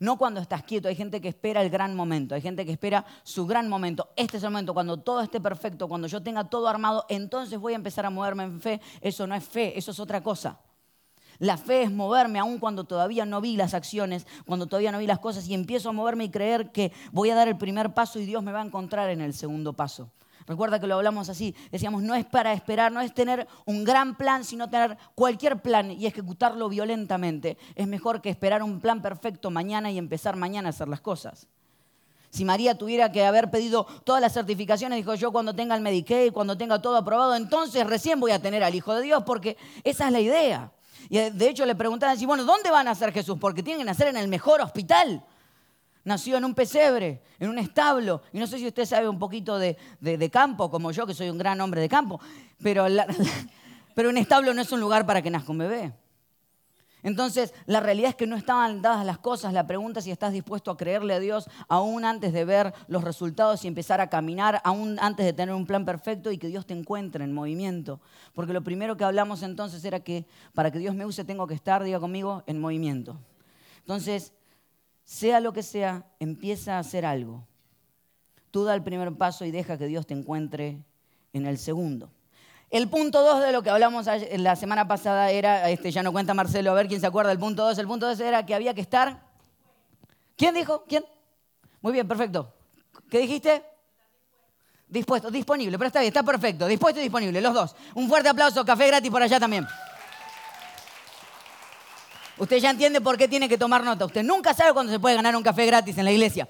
No 0.00 0.16
cuando 0.16 0.40
estás 0.40 0.62
quieto, 0.62 0.88
hay 0.88 0.96
gente 0.96 1.20
que 1.20 1.28
espera 1.28 1.62
el 1.62 1.68
gran 1.68 1.94
momento, 1.94 2.34
hay 2.34 2.40
gente 2.40 2.64
que 2.64 2.72
espera 2.72 3.04
su 3.22 3.46
gran 3.46 3.68
momento. 3.68 4.08
Este 4.16 4.38
es 4.38 4.42
el 4.42 4.50
momento, 4.50 4.72
cuando 4.72 4.96
todo 4.96 5.20
esté 5.20 5.42
perfecto, 5.42 5.88
cuando 5.88 6.08
yo 6.08 6.22
tenga 6.22 6.44
todo 6.44 6.68
armado, 6.68 7.04
entonces 7.10 7.58
voy 7.58 7.74
a 7.74 7.76
empezar 7.76 8.06
a 8.06 8.10
moverme 8.10 8.44
en 8.44 8.62
fe. 8.62 8.80
Eso 9.02 9.26
no 9.26 9.34
es 9.34 9.44
fe, 9.44 9.78
eso 9.78 9.90
es 9.90 10.00
otra 10.00 10.22
cosa. 10.22 10.58
La 11.38 11.58
fe 11.58 11.82
es 11.82 11.92
moverme 11.92 12.38
aún 12.38 12.58
cuando 12.58 12.84
todavía 12.84 13.26
no 13.26 13.42
vi 13.42 13.56
las 13.56 13.74
acciones, 13.74 14.26
cuando 14.46 14.66
todavía 14.66 14.90
no 14.90 14.98
vi 14.98 15.06
las 15.06 15.18
cosas 15.18 15.46
y 15.48 15.54
empiezo 15.54 15.90
a 15.90 15.92
moverme 15.92 16.24
y 16.24 16.30
creer 16.30 16.72
que 16.72 16.92
voy 17.12 17.28
a 17.28 17.34
dar 17.34 17.48
el 17.48 17.58
primer 17.58 17.92
paso 17.92 18.18
y 18.18 18.24
Dios 18.24 18.42
me 18.42 18.52
va 18.52 18.62
a 18.62 18.64
encontrar 18.64 19.10
en 19.10 19.20
el 19.20 19.34
segundo 19.34 19.74
paso. 19.74 20.10
Recuerda 20.50 20.80
que 20.80 20.88
lo 20.88 20.96
hablamos 20.96 21.28
así. 21.28 21.54
Decíamos, 21.70 22.02
no 22.02 22.16
es 22.16 22.24
para 22.24 22.52
esperar, 22.52 22.90
no 22.90 23.00
es 23.00 23.14
tener 23.14 23.46
un 23.66 23.84
gran 23.84 24.16
plan, 24.16 24.42
sino 24.42 24.68
tener 24.68 24.98
cualquier 25.14 25.62
plan 25.62 25.92
y 25.92 26.06
ejecutarlo 26.06 26.68
violentamente. 26.68 27.56
Es 27.76 27.86
mejor 27.86 28.20
que 28.20 28.30
esperar 28.30 28.60
un 28.64 28.80
plan 28.80 29.00
perfecto 29.00 29.52
mañana 29.52 29.92
y 29.92 29.98
empezar 29.98 30.34
mañana 30.34 30.68
a 30.68 30.70
hacer 30.70 30.88
las 30.88 31.00
cosas. 31.00 31.46
Si 32.30 32.44
María 32.44 32.76
tuviera 32.76 33.12
que 33.12 33.24
haber 33.24 33.48
pedido 33.52 33.86
todas 34.02 34.20
las 34.20 34.32
certificaciones, 34.32 34.96
dijo 34.96 35.14
yo 35.14 35.30
cuando 35.30 35.54
tenga 35.54 35.76
el 35.76 35.82
Medicaid, 35.82 36.32
cuando 36.32 36.58
tenga 36.58 36.82
todo 36.82 36.96
aprobado, 36.96 37.36
entonces 37.36 37.86
recién 37.86 38.18
voy 38.18 38.32
a 38.32 38.42
tener 38.42 38.64
al 38.64 38.74
Hijo 38.74 38.92
de 38.92 39.02
Dios, 39.02 39.22
porque 39.24 39.56
esa 39.84 40.06
es 40.06 40.12
la 40.12 40.18
idea. 40.18 40.72
Y 41.08 41.30
de 41.30 41.48
hecho 41.48 41.64
le 41.64 41.76
preguntaban 41.76 42.16
así, 42.16 42.26
bueno, 42.26 42.42
¿dónde 42.42 42.72
van 42.72 42.88
a 42.88 42.90
nacer 42.90 43.12
Jesús? 43.12 43.38
Porque 43.40 43.62
tienen 43.62 43.82
que 43.82 43.84
nacer 43.84 44.08
en 44.08 44.16
el 44.16 44.26
mejor 44.26 44.60
hospital. 44.60 45.24
Nació 46.10 46.38
en 46.38 46.44
un 46.44 46.56
pesebre, 46.56 47.22
en 47.38 47.50
un 47.50 47.56
establo. 47.56 48.22
Y 48.32 48.40
no 48.40 48.48
sé 48.48 48.58
si 48.58 48.66
usted 48.66 48.84
sabe 48.84 49.08
un 49.08 49.20
poquito 49.20 49.60
de, 49.60 49.76
campo, 50.32 50.68
como 50.68 50.90
yo, 50.90 51.06
que 51.06 51.14
soy 51.14 51.30
un 51.30 51.38
gran 51.38 51.60
hombre 51.60 51.80
de 51.80 51.88
campo. 51.88 52.20
Pero, 52.60 52.84
pero 53.94 54.08
un 54.08 54.16
establo 54.16 54.52
no 54.52 54.60
es 54.60 54.72
un 54.72 54.80
lugar 54.80 55.06
para 55.06 55.22
que 55.22 55.30
nazca 55.30 55.52
un 55.52 55.58
bebé. 55.58 55.92
Entonces, 57.04 57.54
la 57.66 57.78
realidad 57.78 58.10
es 58.10 58.16
que 58.16 58.26
no 58.26 58.34
estaban 58.34 58.82
dadas 58.82 59.06
las 59.06 59.18
cosas. 59.18 59.52
La 59.52 59.68
pregunta 59.68 60.00
es 60.00 60.04
si 60.04 60.10
estás 60.10 60.32
dispuesto 60.32 60.72
a 60.72 60.76
creerle 60.76 61.14
a 61.14 61.20
Dios 61.20 61.48
aún 61.68 62.04
antes 62.04 62.32
de 62.32 62.44
ver 62.44 62.74
los 62.88 63.04
resultados 63.04 63.64
y 63.64 63.68
empezar 63.68 64.00
a 64.00 64.10
caminar, 64.10 64.60
aún 64.64 64.98
antes 65.00 65.24
de 65.24 65.32
tener 65.32 65.54
un 65.54 65.64
plan 65.64 65.84
perfecto 65.84 66.32
y 66.32 66.38
que 66.38 66.48
Dios 66.48 66.66
te 66.66 66.74
encuentre 66.74 67.22
en 67.22 67.32
movimiento. 67.32 68.00
Porque 68.34 68.52
lo 68.52 68.64
primero 68.64 68.96
que 68.96 69.04
hablamos 69.04 69.44
entonces 69.44 69.84
era 69.84 70.00
que 70.00 70.26
para 70.54 70.72
que 70.72 70.80
Dios 70.80 70.96
me 70.96 71.06
use 71.06 71.22
tengo 71.22 71.46
que 71.46 71.54
estar, 71.54 71.84
diga 71.84 72.00
conmigo, 72.00 72.42
en 72.48 72.60
movimiento. 72.60 73.16
Entonces, 73.78 74.32
sea 75.10 75.40
lo 75.40 75.52
que 75.52 75.64
sea, 75.64 76.04
empieza 76.20 76.76
a 76.76 76.78
hacer 76.78 77.04
algo. 77.04 77.44
Tú 78.52 78.62
da 78.62 78.76
el 78.76 78.82
primer 78.84 79.12
paso 79.16 79.44
y 79.44 79.50
deja 79.50 79.76
que 79.76 79.86
Dios 79.86 80.06
te 80.06 80.14
encuentre 80.14 80.84
en 81.32 81.46
el 81.46 81.58
segundo. 81.58 82.12
El 82.70 82.88
punto 82.88 83.20
dos 83.20 83.42
de 83.42 83.50
lo 83.50 83.60
que 83.60 83.70
hablamos 83.70 84.06
la 84.36 84.54
semana 84.54 84.86
pasada 84.86 85.32
era, 85.32 85.68
este, 85.68 85.90
ya 85.90 86.04
no 86.04 86.12
cuenta 86.12 86.32
Marcelo, 86.32 86.70
a 86.70 86.74
ver 86.74 86.86
quién 86.86 87.00
se 87.00 87.08
acuerda 87.08 87.30
del 87.30 87.40
punto 87.40 87.64
dos. 87.64 87.76
El 87.78 87.88
punto 87.88 88.06
dos 88.06 88.20
era 88.20 88.46
que 88.46 88.54
había 88.54 88.72
que 88.72 88.82
estar. 88.82 89.20
¿Quién 90.36 90.54
dijo? 90.54 90.84
¿Quién? 90.86 91.04
Muy 91.80 91.92
bien, 91.92 92.06
perfecto. 92.06 92.54
¿Qué 93.10 93.18
dijiste? 93.18 93.64
Dispuesto, 94.86 95.28
disponible, 95.28 95.76
pero 95.76 95.88
está 95.88 95.98
bien, 95.98 96.10
está 96.10 96.22
perfecto. 96.22 96.68
Dispuesto 96.68 97.00
y 97.00 97.02
disponible, 97.02 97.40
los 97.40 97.52
dos. 97.52 97.74
Un 97.96 98.08
fuerte 98.08 98.28
aplauso, 98.28 98.64
café 98.64 98.86
gratis 98.86 99.10
por 99.10 99.24
allá 99.24 99.40
también. 99.40 99.66
Usted 102.40 102.56
ya 102.56 102.70
entiende 102.70 103.02
por 103.02 103.18
qué 103.18 103.28
tiene 103.28 103.50
que 103.50 103.58
tomar 103.58 103.84
nota. 103.84 104.06
Usted 104.06 104.22
nunca 104.22 104.54
sabe 104.54 104.72
cuándo 104.72 104.90
se 104.90 104.98
puede 104.98 105.14
ganar 105.14 105.36
un 105.36 105.42
café 105.42 105.66
gratis 105.66 105.96
en 105.98 106.06
la 106.06 106.10
iglesia. 106.10 106.48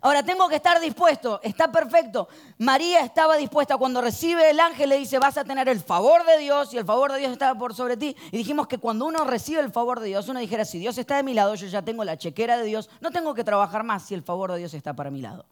Ahora 0.00 0.22
tengo 0.22 0.48
que 0.48 0.56
estar 0.56 0.80
dispuesto, 0.80 1.40
está 1.42 1.70
perfecto. 1.70 2.28
María 2.58 3.00
estaba 3.00 3.36
dispuesta 3.36 3.76
cuando 3.76 4.00
recibe 4.00 4.48
el 4.48 4.60
ángel, 4.60 4.88
le 4.88 4.98
dice, 4.98 5.18
vas 5.18 5.36
a 5.36 5.44
tener 5.44 5.68
el 5.68 5.80
favor 5.80 6.24
de 6.24 6.38
Dios 6.38 6.72
y 6.72 6.78
el 6.78 6.86
favor 6.86 7.12
de 7.12 7.18
Dios 7.18 7.32
estaba 7.32 7.58
por 7.58 7.74
sobre 7.74 7.98
ti. 7.98 8.16
Y 8.30 8.38
dijimos 8.38 8.66
que 8.66 8.78
cuando 8.78 9.04
uno 9.04 9.24
recibe 9.24 9.60
el 9.60 9.72
favor 9.72 10.00
de 10.00 10.08
Dios, 10.08 10.28
uno 10.28 10.40
dijera, 10.40 10.64
si 10.64 10.78
Dios 10.78 10.96
está 10.96 11.16
de 11.16 11.22
mi 11.22 11.34
lado, 11.34 11.54
yo 11.54 11.66
ya 11.66 11.82
tengo 11.82 12.02
la 12.04 12.16
chequera 12.16 12.56
de 12.56 12.64
Dios, 12.64 12.88
no 13.00 13.10
tengo 13.10 13.34
que 13.34 13.44
trabajar 13.44 13.82
más 13.84 14.06
si 14.06 14.14
el 14.14 14.22
favor 14.22 14.52
de 14.52 14.58
Dios 14.58 14.72
está 14.72 14.94
para 14.94 15.10
mi 15.10 15.20
lado. 15.20 15.44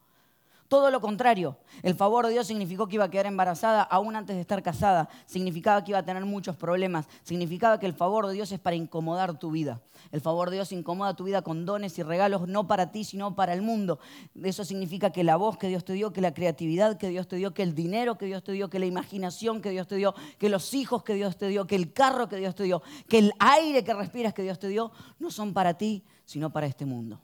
Todo 0.68 0.90
lo 0.90 1.00
contrario, 1.00 1.58
el 1.82 1.94
favor 1.94 2.26
de 2.26 2.32
Dios 2.32 2.46
significó 2.46 2.86
que 2.86 2.94
iba 2.94 3.04
a 3.04 3.10
quedar 3.10 3.26
embarazada 3.26 3.82
aún 3.82 4.16
antes 4.16 4.34
de 4.34 4.40
estar 4.40 4.62
casada, 4.62 5.10
significaba 5.26 5.84
que 5.84 5.90
iba 5.90 5.98
a 5.98 6.04
tener 6.04 6.24
muchos 6.24 6.56
problemas, 6.56 7.06
significaba 7.22 7.78
que 7.78 7.86
el 7.86 7.92
favor 7.92 8.26
de 8.26 8.32
Dios 8.32 8.50
es 8.50 8.58
para 8.58 8.74
incomodar 8.74 9.38
tu 9.38 9.50
vida. 9.50 9.82
El 10.10 10.22
favor 10.22 10.48
de 10.48 10.56
Dios 10.56 10.72
incomoda 10.72 11.14
tu 11.14 11.24
vida 11.24 11.42
con 11.42 11.66
dones 11.66 11.98
y 11.98 12.02
regalos, 12.02 12.48
no 12.48 12.66
para 12.66 12.92
ti, 12.92 13.04
sino 13.04 13.34
para 13.34 13.52
el 13.52 13.60
mundo. 13.60 13.98
Eso 14.42 14.64
significa 14.64 15.10
que 15.10 15.22
la 15.22 15.36
voz 15.36 15.58
que 15.58 15.68
Dios 15.68 15.84
te 15.84 15.92
dio, 15.92 16.12
que 16.12 16.22
la 16.22 16.32
creatividad 16.32 16.96
que 16.96 17.08
Dios 17.08 17.28
te 17.28 17.36
dio, 17.36 17.52
que 17.52 17.62
el 17.62 17.74
dinero 17.74 18.16
que 18.16 18.26
Dios 18.26 18.42
te 18.42 18.52
dio, 18.52 18.70
que 18.70 18.78
la 18.78 18.86
imaginación 18.86 19.60
que 19.60 19.70
Dios 19.70 19.86
te 19.86 19.96
dio, 19.96 20.14
que 20.38 20.48
los 20.48 20.72
hijos 20.72 21.02
que 21.02 21.14
Dios 21.14 21.36
te 21.36 21.48
dio, 21.48 21.66
que 21.66 21.76
el 21.76 21.92
carro 21.92 22.28
que 22.28 22.36
Dios 22.36 22.54
te 22.54 22.64
dio, 22.64 22.82
que 23.08 23.18
el 23.18 23.32
aire 23.38 23.84
que 23.84 23.92
respiras 23.92 24.32
que 24.32 24.42
Dios 24.42 24.58
te 24.58 24.68
dio, 24.68 24.92
no 25.18 25.30
son 25.30 25.52
para 25.52 25.74
ti, 25.74 26.04
sino 26.24 26.50
para 26.50 26.66
este 26.66 26.86
mundo. 26.86 27.20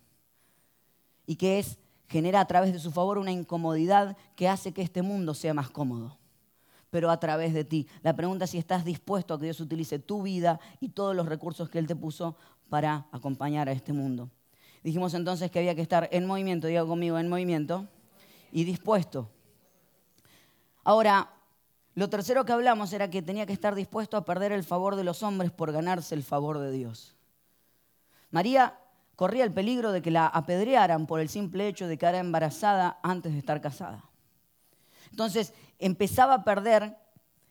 Y 1.26 1.36
que 1.36 1.58
es 1.58 1.78
genera 2.10 2.40
a 2.40 2.44
través 2.44 2.72
de 2.72 2.80
su 2.80 2.90
favor 2.90 3.18
una 3.18 3.30
incomodidad 3.30 4.16
que 4.34 4.48
hace 4.48 4.72
que 4.72 4.82
este 4.82 5.00
mundo 5.00 5.32
sea 5.32 5.54
más 5.54 5.70
cómodo, 5.70 6.18
pero 6.90 7.08
a 7.08 7.20
través 7.20 7.54
de 7.54 7.64
ti. 7.64 7.86
La 8.02 8.16
pregunta 8.16 8.46
es 8.46 8.50
si 8.50 8.58
estás 8.58 8.84
dispuesto 8.84 9.32
a 9.32 9.38
que 9.38 9.44
Dios 9.44 9.60
utilice 9.60 10.00
tu 10.00 10.22
vida 10.22 10.58
y 10.80 10.88
todos 10.88 11.14
los 11.14 11.26
recursos 11.26 11.70
que 11.70 11.78
Él 11.78 11.86
te 11.86 11.94
puso 11.94 12.34
para 12.68 13.06
acompañar 13.12 13.68
a 13.68 13.72
este 13.72 13.92
mundo. 13.92 14.28
Dijimos 14.82 15.14
entonces 15.14 15.52
que 15.52 15.60
había 15.60 15.76
que 15.76 15.82
estar 15.82 16.08
en 16.10 16.26
movimiento, 16.26 16.66
diga 16.66 16.84
conmigo, 16.84 17.16
en 17.16 17.28
movimiento 17.28 17.86
y 18.50 18.64
dispuesto. 18.64 19.30
Ahora, 20.82 21.30
lo 21.94 22.10
tercero 22.10 22.44
que 22.44 22.52
hablamos 22.52 22.92
era 22.92 23.08
que 23.08 23.22
tenía 23.22 23.46
que 23.46 23.52
estar 23.52 23.76
dispuesto 23.76 24.16
a 24.16 24.24
perder 24.24 24.50
el 24.50 24.64
favor 24.64 24.96
de 24.96 25.04
los 25.04 25.22
hombres 25.22 25.52
por 25.52 25.70
ganarse 25.70 26.16
el 26.16 26.24
favor 26.24 26.58
de 26.58 26.72
Dios. 26.72 27.14
María 28.30 28.80
corría 29.20 29.44
el 29.44 29.52
peligro 29.52 29.92
de 29.92 30.00
que 30.00 30.10
la 30.10 30.26
apedrearan 30.26 31.06
por 31.06 31.20
el 31.20 31.28
simple 31.28 31.68
hecho 31.68 31.86
de 31.86 31.98
que 31.98 32.06
era 32.06 32.20
embarazada 32.20 33.00
antes 33.02 33.34
de 33.34 33.38
estar 33.38 33.60
casada. 33.60 34.02
Entonces 35.10 35.52
empezaba 35.78 36.36
a 36.36 36.42
perder 36.42 36.96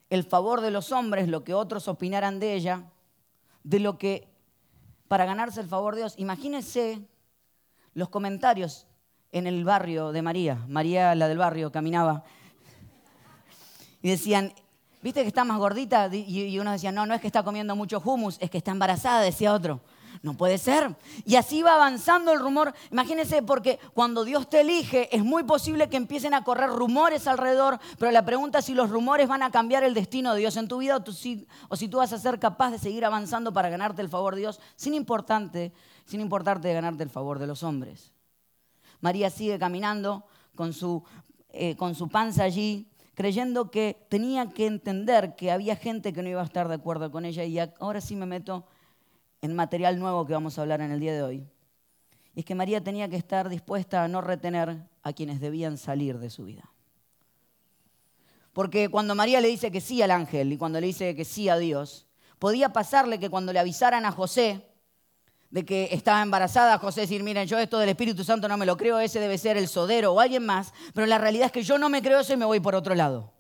el 0.10 0.24
favor 0.24 0.62
de 0.62 0.71
los 0.71 0.92
hombres, 0.92 1.27
lo 1.27 1.44
que 1.44 1.54
otros 1.54 1.88
opinaran 1.88 2.39
de 2.39 2.56
ella, 2.56 2.86
de 3.63 3.80
lo 3.80 4.00
que, 4.00 4.27
para 5.07 5.25
ganarse 5.25 5.62
el 5.62 5.68
favor 5.68 5.94
de 5.94 6.01
Dios, 6.01 6.16
imagínense 6.18 7.07
los 7.94 8.10
comentarios 8.10 8.88
en 9.31 9.45
el 9.45 9.63
barrio 9.63 10.12
de 10.12 10.24
María. 10.24 10.65
María, 10.68 11.13
la 11.13 11.27
del 11.27 11.38
barrio, 11.38 11.72
caminaba 11.72 12.24
y 14.01 14.10
decían, 14.10 14.53
¿viste 15.03 15.22
que 15.22 15.27
está 15.27 15.43
más 15.43 15.60
gordita? 15.60 16.10
Y 16.12 16.58
uno 16.58 16.72
decía, 16.72 16.91
no, 16.91 17.05
no 17.05 17.13
es 17.13 17.22
que 17.22 17.27
está 17.27 17.43
comiendo 17.43 17.75
mucho 17.75 18.01
hummus, 18.03 18.38
es 18.39 18.50
que 18.50 18.58
está 18.58 18.72
embarazada, 18.72 19.22
decía 19.22 19.53
otro. 19.53 19.82
No 20.21 20.33
puede 20.33 20.57
ser. 20.57 20.97
Y 21.25 21.35
así 21.35 21.61
va 21.61 21.75
avanzando 21.75 22.33
el 22.33 22.39
rumor. 22.39 22.73
Imagínense, 22.91 23.41
porque 23.41 23.79
cuando 23.93 24.25
Dios 24.25 24.49
te 24.49 24.61
elige, 24.61 25.15
es 25.15 25.23
muy 25.23 25.43
posible 25.43 25.89
que 25.89 25.95
empiecen 25.95 26.33
a 26.33 26.43
correr 26.43 26.69
rumores 26.69 27.25
alrededor, 27.25 27.79
pero 27.97 28.11
la 28.11 28.25
pregunta 28.25 28.59
es 28.59 28.65
si 28.65 28.73
los 28.73 28.89
rumores 28.89 29.29
van 29.29 29.43
a 29.43 29.51
cambiar 29.51 29.83
el 29.83 29.93
destino 29.93 30.33
de 30.33 30.41
Dios 30.41 30.57
en 30.57 30.67
tu 30.67 30.79
vida 30.79 30.97
o, 30.97 31.75
si 31.75 31.88
tú 31.88 31.97
vas 31.97 32.11
a 32.11 32.17
ser 32.17 32.38
capaz 32.38 32.71
de 32.71 32.79
seguir 32.79 33.05
avanzando 33.05 33.53
para 33.53 33.69
ganarte 33.69 34.01
el 34.01 34.09
favor 34.09 34.35
de 34.35 34.41
Dios, 34.41 34.59
sin, 34.75 34.93
importante, 34.93 35.71
importarte 36.11 36.67
de 36.67 36.73
ganarte 36.73 37.03
el 37.03 37.09
favor 37.09 37.39
de 37.39 37.47
los 37.47 37.63
hombres. 37.63 38.11
María 38.99 39.29
sigue 39.29 39.57
caminando 39.57 40.25
con 40.55 40.73
su, 40.73 41.03
eh, 41.49 41.77
con 41.77 41.95
su 41.95 42.09
panza 42.09 42.43
allí, 42.43 42.89
creyendo 43.13 43.71
que 43.71 44.05
tenía 44.09 44.49
que 44.49 44.65
entender 44.65 45.35
que 45.35 45.51
había 45.51 45.77
gente 45.77 46.11
que 46.11 46.21
no 46.21 46.29
iba 46.29 46.41
a 46.41 46.45
estar 46.45 46.67
de 46.67 46.75
acuerdo 46.75 47.09
con 47.09 47.23
ella 47.23 47.45
y 47.45 47.57
ahora 47.79 48.01
sí 48.01 48.15
me 48.15 48.25
meto 48.25 48.65
en 49.41 49.55
material 49.55 50.00
nuevo 50.00 50.25
que 50.25 50.34
vamos 50.34 50.58
a 50.58 50.62
hablar 50.62 50.81
en 50.81 50.91
el 50.91 51.00
día 51.00 51.13
de 51.13 51.24
hoy. 51.24 51.48
Y 52.36 52.41
es 52.41 52.46
que 52.46 52.55
María 52.55 52.84
tenía 52.84 53.10
que 53.10 53.15
estar 53.15 53.50
dispuesta 53.50 54.03
a 54.03 54.08
no 54.08 54.22
retener 54.22 54.77
a 55.03 55.13
quienes 55.13 55.39
debían 55.39 55.77
salir 55.77 56.19
de 56.19 56.29
su 56.29 56.46
vida. 56.46 56.69
Porque 58.53 58.89
cuando 58.89 59.15
María 59.15 59.41
le 59.41 59.48
dice 59.48 59.72
que 59.72 59.81
sí 59.81 60.01
al 60.01 60.12
ángel 60.12 60.51
y 60.51 60.58
cuando 60.58 60.79
le 60.79 60.88
dice 60.88 61.15
que 61.15 61.25
sí 61.25 61.50
a 61.50 61.58
Dios, 61.58 62.08
podía 62.39 62.74
pasarle 62.74 63.19
que 63.19 63.29
cuando 63.29 63.53
le 63.53 63.60
avisaran 63.60 64.05
a 64.05 64.12
José 64.12 64.65
de 65.50 65.65
que 65.65 65.89
estaba 65.91 66.22
embarazada, 66.22 66.77
José 66.77 67.01
decir, 67.01 67.24
miren, 67.24 67.48
yo 67.48 67.58
esto 67.58 67.79
del 67.79 67.89
Espíritu 67.89 68.24
Santo 68.24 68.48
no 68.48 68.58
me 68.58 68.65
lo 68.65 68.77
creo, 68.77 69.00
ese 69.00 69.19
debe 69.19 69.38
ser 69.38 69.58
el 69.58 69.67
sodero 69.67 70.13
o 70.13 70.19
alguien 70.19 70.46
más, 70.46 70.74
pero 70.93 71.08
la 71.08 71.17
realidad 71.17 71.48
es 71.48 71.51
que 71.51 71.63
yo 71.63 71.77
no 71.77 71.89
me 71.89 72.01
creo 72.01 72.19
eso 72.19 72.34
y 72.34 72.38
me 72.38 72.46
voy 72.46 72.60
por 72.60 72.75
otro 72.75 72.93
lado 72.93 73.38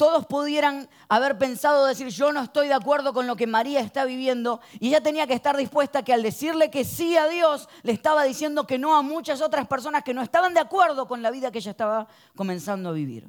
todos 0.00 0.24
pudieran 0.24 0.88
haber 1.10 1.36
pensado 1.36 1.84
decir, 1.84 2.08
yo 2.08 2.32
no 2.32 2.40
estoy 2.40 2.68
de 2.68 2.72
acuerdo 2.72 3.12
con 3.12 3.26
lo 3.26 3.36
que 3.36 3.46
María 3.46 3.80
está 3.80 4.06
viviendo, 4.06 4.62
y 4.78 4.88
ella 4.88 5.02
tenía 5.02 5.26
que 5.26 5.34
estar 5.34 5.58
dispuesta 5.58 6.02
que 6.02 6.14
al 6.14 6.22
decirle 6.22 6.70
que 6.70 6.86
sí 6.86 7.18
a 7.18 7.28
Dios, 7.28 7.68
le 7.82 7.92
estaba 7.92 8.24
diciendo 8.24 8.66
que 8.66 8.78
no 8.78 8.96
a 8.96 9.02
muchas 9.02 9.42
otras 9.42 9.66
personas 9.66 10.02
que 10.02 10.14
no 10.14 10.22
estaban 10.22 10.54
de 10.54 10.60
acuerdo 10.60 11.06
con 11.06 11.20
la 11.20 11.30
vida 11.30 11.50
que 11.50 11.58
ella 11.58 11.72
estaba 11.72 12.08
comenzando 12.34 12.88
a 12.88 12.92
vivir. 12.92 13.28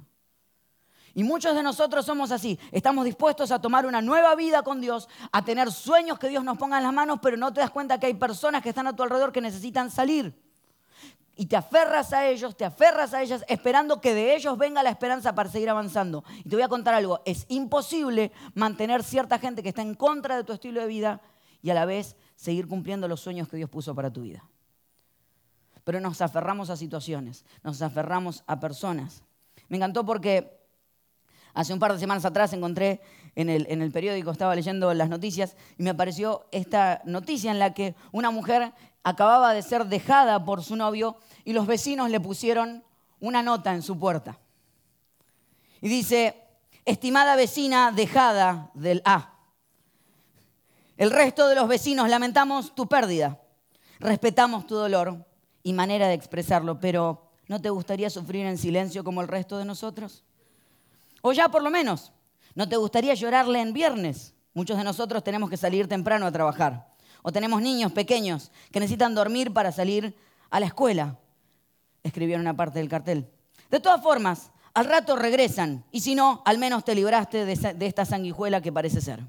Y 1.13 1.25
muchos 1.25 1.55
de 1.55 1.61
nosotros 1.61 2.05
somos 2.05 2.31
así. 2.31 2.57
Estamos 2.71 3.03
dispuestos 3.03 3.51
a 3.51 3.59
tomar 3.59 3.85
una 3.85 4.01
nueva 4.01 4.33
vida 4.35 4.63
con 4.63 4.79
Dios, 4.79 5.09
a 5.33 5.43
tener 5.43 5.73
sueños 5.73 6.19
que 6.19 6.29
Dios 6.29 6.45
nos 6.45 6.57
ponga 6.57 6.77
en 6.77 6.83
las 6.83 6.93
manos, 6.93 7.19
pero 7.21 7.35
no 7.35 7.51
te 7.51 7.59
das 7.59 7.71
cuenta 7.71 7.99
que 7.99 8.05
hay 8.05 8.13
personas 8.13 8.63
que 8.63 8.69
están 8.69 8.87
a 8.87 8.95
tu 8.95 9.03
alrededor 9.03 9.33
que 9.33 9.41
necesitan 9.41 9.91
salir. 9.91 10.41
Y 11.35 11.45
te 11.45 11.55
aferras 11.55 12.13
a 12.13 12.27
ellos, 12.27 12.55
te 12.55 12.65
aferras 12.65 13.13
a 13.13 13.21
ellas, 13.21 13.43
esperando 13.47 14.01
que 14.01 14.13
de 14.13 14.35
ellos 14.35 14.57
venga 14.57 14.83
la 14.83 14.89
esperanza 14.89 15.33
para 15.33 15.49
seguir 15.49 15.69
avanzando. 15.69 16.23
Y 16.43 16.49
te 16.49 16.55
voy 16.55 16.63
a 16.63 16.67
contar 16.67 16.93
algo, 16.93 17.21
es 17.25 17.45
imposible 17.49 18.31
mantener 18.53 19.03
cierta 19.03 19.39
gente 19.39 19.63
que 19.63 19.69
está 19.69 19.81
en 19.81 19.95
contra 19.95 20.35
de 20.35 20.43
tu 20.43 20.53
estilo 20.53 20.81
de 20.81 20.87
vida 20.87 21.21
y 21.61 21.69
a 21.69 21.73
la 21.73 21.85
vez 21.85 22.15
seguir 22.35 22.67
cumpliendo 22.67 23.07
los 23.07 23.21
sueños 23.21 23.47
que 23.47 23.57
Dios 23.57 23.69
puso 23.69 23.95
para 23.95 24.11
tu 24.11 24.21
vida. 24.21 24.43
Pero 25.83 25.99
nos 25.99 26.21
aferramos 26.21 26.69
a 26.69 26.77
situaciones, 26.77 27.45
nos 27.63 27.81
aferramos 27.81 28.43
a 28.45 28.59
personas. 28.59 29.23
Me 29.67 29.77
encantó 29.77 30.05
porque 30.05 30.61
Hace 31.53 31.73
un 31.73 31.79
par 31.79 31.93
de 31.93 31.99
semanas 31.99 32.23
atrás 32.25 32.53
encontré 32.53 33.01
en 33.35 33.49
el, 33.49 33.65
en 33.69 33.81
el, 33.81 33.91
periódico, 33.91 34.31
estaba 34.31 34.55
leyendo 34.55 34.93
las 34.93 35.09
noticias 35.09 35.57
y 35.77 35.83
me 35.83 35.89
apareció 35.89 36.47
esta 36.51 37.01
noticia 37.05 37.51
en 37.51 37.59
la 37.59 37.73
que 37.73 37.95
una 38.11 38.31
mujer 38.31 38.73
acababa 39.03 39.53
de 39.53 39.61
ser 39.61 39.85
dejada 39.85 40.43
por 40.43 40.63
su 40.63 40.75
novio 40.75 41.17
y 41.43 41.53
los 41.53 41.67
vecinos 41.67 42.09
le 42.09 42.19
pusieron 42.19 42.83
una 43.19 43.43
nota 43.43 43.73
en 43.73 43.81
su 43.81 43.97
puerta. 43.97 44.37
Y 45.81 45.89
dice, 45.89 46.35
estimada 46.85 47.35
vecina 47.35 47.91
dejada 47.91 48.71
del 48.73 49.01
A, 49.05 49.33
el 50.97 51.09
resto 51.09 51.47
de 51.47 51.55
los 51.55 51.67
vecinos 51.67 52.09
lamentamos 52.09 52.75
tu 52.75 52.87
pérdida, 52.87 53.41
respetamos 53.99 54.67
tu 54.67 54.75
dolor 54.75 55.25
y 55.63 55.73
manera 55.73 56.07
de 56.07 56.13
expresarlo, 56.13 56.79
pero 56.79 57.31
¿no 57.47 57.59
te 57.59 57.71
gustaría 57.71 58.09
sufrir 58.09 58.45
en 58.45 58.57
silencio 58.57 59.03
como 59.03 59.21
el 59.21 59.27
resto 59.27 59.57
de 59.57 59.65
nosotros? 59.65 60.23
O 61.23 61.33
ya 61.33 61.49
por 61.49 61.63
lo 61.63 61.71
menos, 61.71 62.11
¿no 62.53 62.69
te 62.69 62.75
gustaría 62.75 63.15
llorarle 63.15 63.61
en 63.61 63.73
viernes? 63.73 64.33
Muchos 64.53 64.77
de 64.77 64.83
nosotros 64.83 65.23
tenemos 65.23 65.49
que 65.49 65.57
salir 65.57 65.87
temprano 65.87 66.25
a 66.25 66.31
trabajar. 66.31 66.90
O 67.21 67.31
tenemos 67.31 67.61
niños 67.61 67.91
pequeños 67.91 68.51
que 68.71 68.79
necesitan 68.79 69.15
dormir 69.15 69.53
para 69.53 69.71
salir 69.71 70.15
a 70.49 70.59
la 70.59 70.65
escuela. 70.65 71.19
Escribieron 72.03 72.41
una 72.41 72.55
parte 72.55 72.79
del 72.79 72.89
cartel. 72.89 73.29
De 73.69 73.79
todas 73.79 74.01
formas, 74.01 74.51
al 74.73 74.85
rato 74.85 75.15
regresan. 75.15 75.83
Y 75.91 76.01
si 76.01 76.15
no, 76.15 76.41
al 76.45 76.57
menos 76.57 76.83
te 76.83 76.95
libraste 76.95 77.45
de 77.45 77.85
esta 77.85 78.05
sanguijuela 78.05 78.61
que 78.61 78.71
parece 78.71 79.01
ser. 79.01 79.21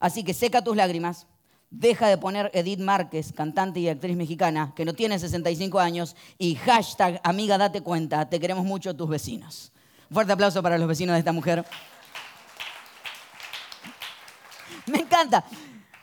Así 0.00 0.22
que 0.22 0.34
seca 0.34 0.62
tus 0.62 0.76
lágrimas. 0.76 1.26
Deja 1.70 2.08
de 2.08 2.16
poner 2.16 2.50
Edith 2.54 2.80
Márquez, 2.80 3.32
cantante 3.32 3.80
y 3.80 3.88
actriz 3.90 4.16
mexicana, 4.16 4.72
que 4.74 4.86
no 4.86 4.94
tiene 4.94 5.18
65 5.18 5.78
años, 5.78 6.16
y 6.38 6.54
hashtag 6.54 7.20
amiga 7.22 7.58
date 7.58 7.82
cuenta, 7.82 8.26
te 8.26 8.40
queremos 8.40 8.64
mucho 8.64 8.96
tus 8.96 9.06
vecinos. 9.06 9.70
Fuerte 10.10 10.32
aplauso 10.32 10.62
para 10.62 10.78
los 10.78 10.88
vecinos 10.88 11.12
de 11.12 11.18
esta 11.18 11.32
mujer. 11.32 11.66
Me 14.86 15.00
encanta. 15.00 15.44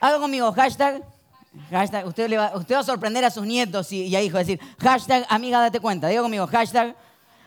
Haga 0.06 0.20
conmigo 0.20 0.52
hashtag. 0.52 1.02
hashtag 1.72 2.06
usted, 2.06 2.38
va, 2.38 2.52
usted, 2.56 2.76
a 2.76 2.84
sorprender 2.84 3.26
a 3.26 3.32
sus 3.32 3.44
nietos 3.44 3.92
y, 3.92 4.16
a 4.16 4.22
hijos. 4.22 4.38
Decir 4.38 4.60
hashtag 4.78 5.26
amiga 5.30 5.60
date 5.60 5.80
cuenta. 5.80 6.08
Diga 6.08 6.22
conmigo 6.22 6.46
hashtag 6.46 6.96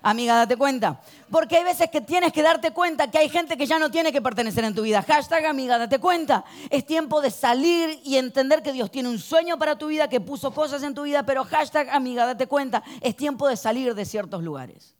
amiga 0.02 0.34
date 0.34 0.56
cuenta. 0.56 1.00
Porque 1.30 1.58
hay 1.58 1.62
veces 1.62 1.88
que 1.88 2.00
tienes 2.00 2.32
que 2.32 2.42
darte 2.42 2.72
cuenta 2.72 3.08
que 3.12 3.18
hay 3.18 3.28
gente 3.28 3.56
que 3.56 3.64
ya 3.64 3.78
no 3.78 3.92
tiene 3.92 4.10
que 4.10 4.20
pertenecer 4.20 4.64
en 4.64 4.74
tu 4.74 4.82
vida. 4.82 5.02
Hashtag 5.02 5.46
amiga 5.46 5.78
date 5.78 6.00
cuenta. 6.00 6.44
Es 6.68 6.84
tiempo 6.84 7.20
de 7.20 7.30
salir 7.30 8.00
y 8.02 8.16
entender 8.16 8.60
que 8.60 8.72
Dios 8.72 8.90
tiene 8.90 9.08
un 9.08 9.20
sueño 9.20 9.56
para 9.56 9.78
tu 9.78 9.86
vida, 9.86 10.08
que 10.08 10.20
puso 10.20 10.50
cosas 10.50 10.82
en 10.82 10.94
tu 10.94 11.04
vida, 11.04 11.22
pero 11.22 11.44
hashtag 11.44 11.90
amiga 11.90 12.26
date 12.26 12.48
cuenta. 12.48 12.82
Es 13.00 13.14
tiempo 13.14 13.46
de 13.46 13.56
salir 13.56 13.94
de 13.94 14.04
ciertos 14.04 14.42
lugares. 14.42 14.98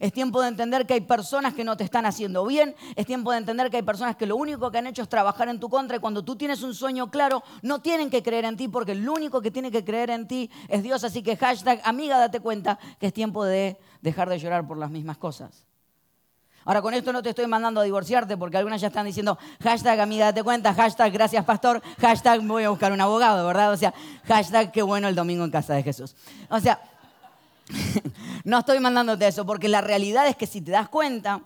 Es 0.00 0.14
tiempo 0.14 0.40
de 0.40 0.48
entender 0.48 0.86
que 0.86 0.94
hay 0.94 1.02
personas 1.02 1.52
que 1.52 1.62
no 1.62 1.76
te 1.76 1.84
están 1.84 2.06
haciendo 2.06 2.46
bien. 2.46 2.74
Es 2.96 3.04
tiempo 3.04 3.32
de 3.32 3.38
entender 3.38 3.70
que 3.70 3.76
hay 3.76 3.82
personas 3.82 4.16
que 4.16 4.24
lo 4.24 4.34
único 4.36 4.70
que 4.70 4.78
han 4.78 4.86
hecho 4.86 5.02
es 5.02 5.08
trabajar 5.10 5.50
en 5.50 5.60
tu 5.60 5.68
contra. 5.68 5.98
Y 5.98 6.00
cuando 6.00 6.24
tú 6.24 6.36
tienes 6.36 6.62
un 6.62 6.74
sueño 6.74 7.10
claro, 7.10 7.42
no 7.60 7.82
tienen 7.82 8.08
que 8.08 8.22
creer 8.22 8.46
en 8.46 8.56
ti 8.56 8.66
porque 8.66 8.92
el 8.92 9.06
único 9.06 9.42
que 9.42 9.50
tiene 9.50 9.70
que 9.70 9.84
creer 9.84 10.08
en 10.08 10.26
ti 10.26 10.50
es 10.68 10.82
Dios. 10.82 11.04
Así 11.04 11.22
que 11.22 11.36
hashtag, 11.36 11.82
amiga, 11.84 12.18
date 12.18 12.40
cuenta 12.40 12.78
que 12.98 13.08
es 13.08 13.12
tiempo 13.12 13.44
de 13.44 13.78
dejar 14.00 14.30
de 14.30 14.38
llorar 14.38 14.66
por 14.66 14.78
las 14.78 14.90
mismas 14.90 15.18
cosas. 15.18 15.66
Ahora, 16.64 16.82
con 16.82 16.92
esto 16.94 17.12
no 17.12 17.22
te 17.22 17.30
estoy 17.30 17.46
mandando 17.46 17.80
a 17.80 17.84
divorciarte 17.84 18.36
porque 18.36 18.58
algunas 18.58 18.80
ya 18.80 18.88
están 18.88 19.06
diciendo 19.06 19.38
hashtag 19.62 19.98
amiga 20.00 20.26
date 20.26 20.42
cuenta, 20.42 20.74
hashtag 20.74 21.10
gracias 21.10 21.44
pastor, 21.44 21.82
hashtag 22.00 22.42
voy 22.42 22.64
a 22.64 22.70
buscar 22.70 22.92
un 22.92 23.00
abogado, 23.00 23.46
¿verdad? 23.46 23.72
O 23.72 23.76
sea, 23.76 23.94
hashtag 24.24 24.70
qué 24.70 24.82
bueno 24.82 25.08
el 25.08 25.14
domingo 25.14 25.44
en 25.44 25.50
casa 25.50 25.74
de 25.74 25.82
Jesús. 25.82 26.14
O 26.50 26.60
sea, 26.60 26.80
no 28.44 28.58
estoy 28.58 28.80
mandándote 28.80 29.26
eso, 29.26 29.46
porque 29.46 29.68
la 29.68 29.80
realidad 29.80 30.26
es 30.26 30.36
que 30.36 30.46
si 30.46 30.60
te 30.60 30.70
das 30.70 30.88
cuenta, 30.88 31.42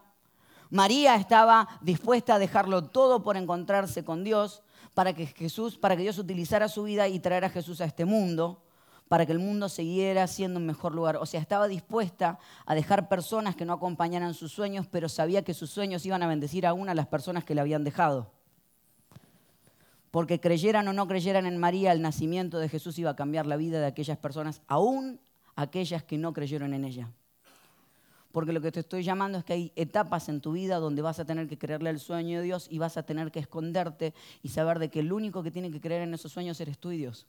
María 0.70 1.14
estaba 1.16 1.68
dispuesta 1.80 2.34
a 2.34 2.38
dejarlo 2.38 2.84
todo 2.84 3.22
por 3.22 3.36
encontrarse 3.36 4.04
con 4.04 4.24
Dios, 4.24 4.62
para 4.94 5.12
que 5.12 5.26
Jesús, 5.26 5.76
para 5.76 5.96
que 5.96 6.02
Dios 6.02 6.18
utilizara 6.18 6.68
su 6.68 6.84
vida 6.84 7.08
y 7.08 7.18
traer 7.18 7.44
a 7.44 7.50
Jesús 7.50 7.80
a 7.80 7.84
este 7.84 8.04
mundo, 8.04 8.62
para 9.08 9.26
que 9.26 9.32
el 9.32 9.38
mundo 9.38 9.68
siguiera 9.68 10.26
siendo 10.26 10.58
un 10.58 10.66
mejor 10.66 10.94
lugar. 10.94 11.16
O 11.16 11.26
sea, 11.26 11.40
estaba 11.40 11.68
dispuesta 11.68 12.38
a 12.64 12.74
dejar 12.74 13.08
personas 13.08 13.54
que 13.54 13.64
no 13.64 13.74
acompañaran 13.74 14.34
sus 14.34 14.52
sueños, 14.52 14.86
pero 14.90 15.08
sabía 15.08 15.42
que 15.42 15.52
sus 15.52 15.70
sueños 15.70 16.06
iban 16.06 16.22
a 16.22 16.26
bendecir 16.26 16.66
a 16.66 16.74
las 16.74 17.06
personas 17.08 17.44
que 17.44 17.54
le 17.54 17.60
habían 17.60 17.84
dejado. 17.84 18.30
Porque 20.10 20.40
creyeran 20.40 20.86
o 20.86 20.92
no 20.92 21.08
creyeran 21.08 21.44
en 21.44 21.58
María, 21.58 21.92
el 21.92 22.00
nacimiento 22.00 22.58
de 22.58 22.68
Jesús 22.68 22.98
iba 22.98 23.10
a 23.10 23.16
cambiar 23.16 23.46
la 23.46 23.56
vida 23.56 23.80
de 23.80 23.86
aquellas 23.86 24.16
personas, 24.16 24.62
aún 24.68 25.20
aquellas 25.56 26.02
que 26.02 26.18
no 26.18 26.32
creyeron 26.32 26.74
en 26.74 26.84
ella. 26.84 27.10
Porque 28.32 28.52
lo 28.52 28.60
que 28.60 28.72
te 28.72 28.80
estoy 28.80 29.04
llamando 29.04 29.38
es 29.38 29.44
que 29.44 29.52
hay 29.52 29.72
etapas 29.76 30.28
en 30.28 30.40
tu 30.40 30.52
vida 30.52 30.78
donde 30.78 31.02
vas 31.02 31.20
a 31.20 31.24
tener 31.24 31.46
que 31.46 31.56
creerle 31.56 31.90
al 31.90 32.00
sueño 32.00 32.38
de 32.38 32.44
Dios 32.44 32.66
y 32.68 32.78
vas 32.78 32.96
a 32.96 33.04
tener 33.04 33.30
que 33.30 33.38
esconderte 33.38 34.12
y 34.42 34.48
saber 34.48 34.80
de 34.80 34.90
que 34.90 35.00
el 35.00 35.12
único 35.12 35.44
que 35.44 35.52
tiene 35.52 35.70
que 35.70 35.80
creer 35.80 36.02
en 36.02 36.14
esos 36.14 36.32
sueños 36.32 36.60
eres 36.60 36.78
tú 36.78 36.90
y 36.90 36.96
Dios. 36.96 37.28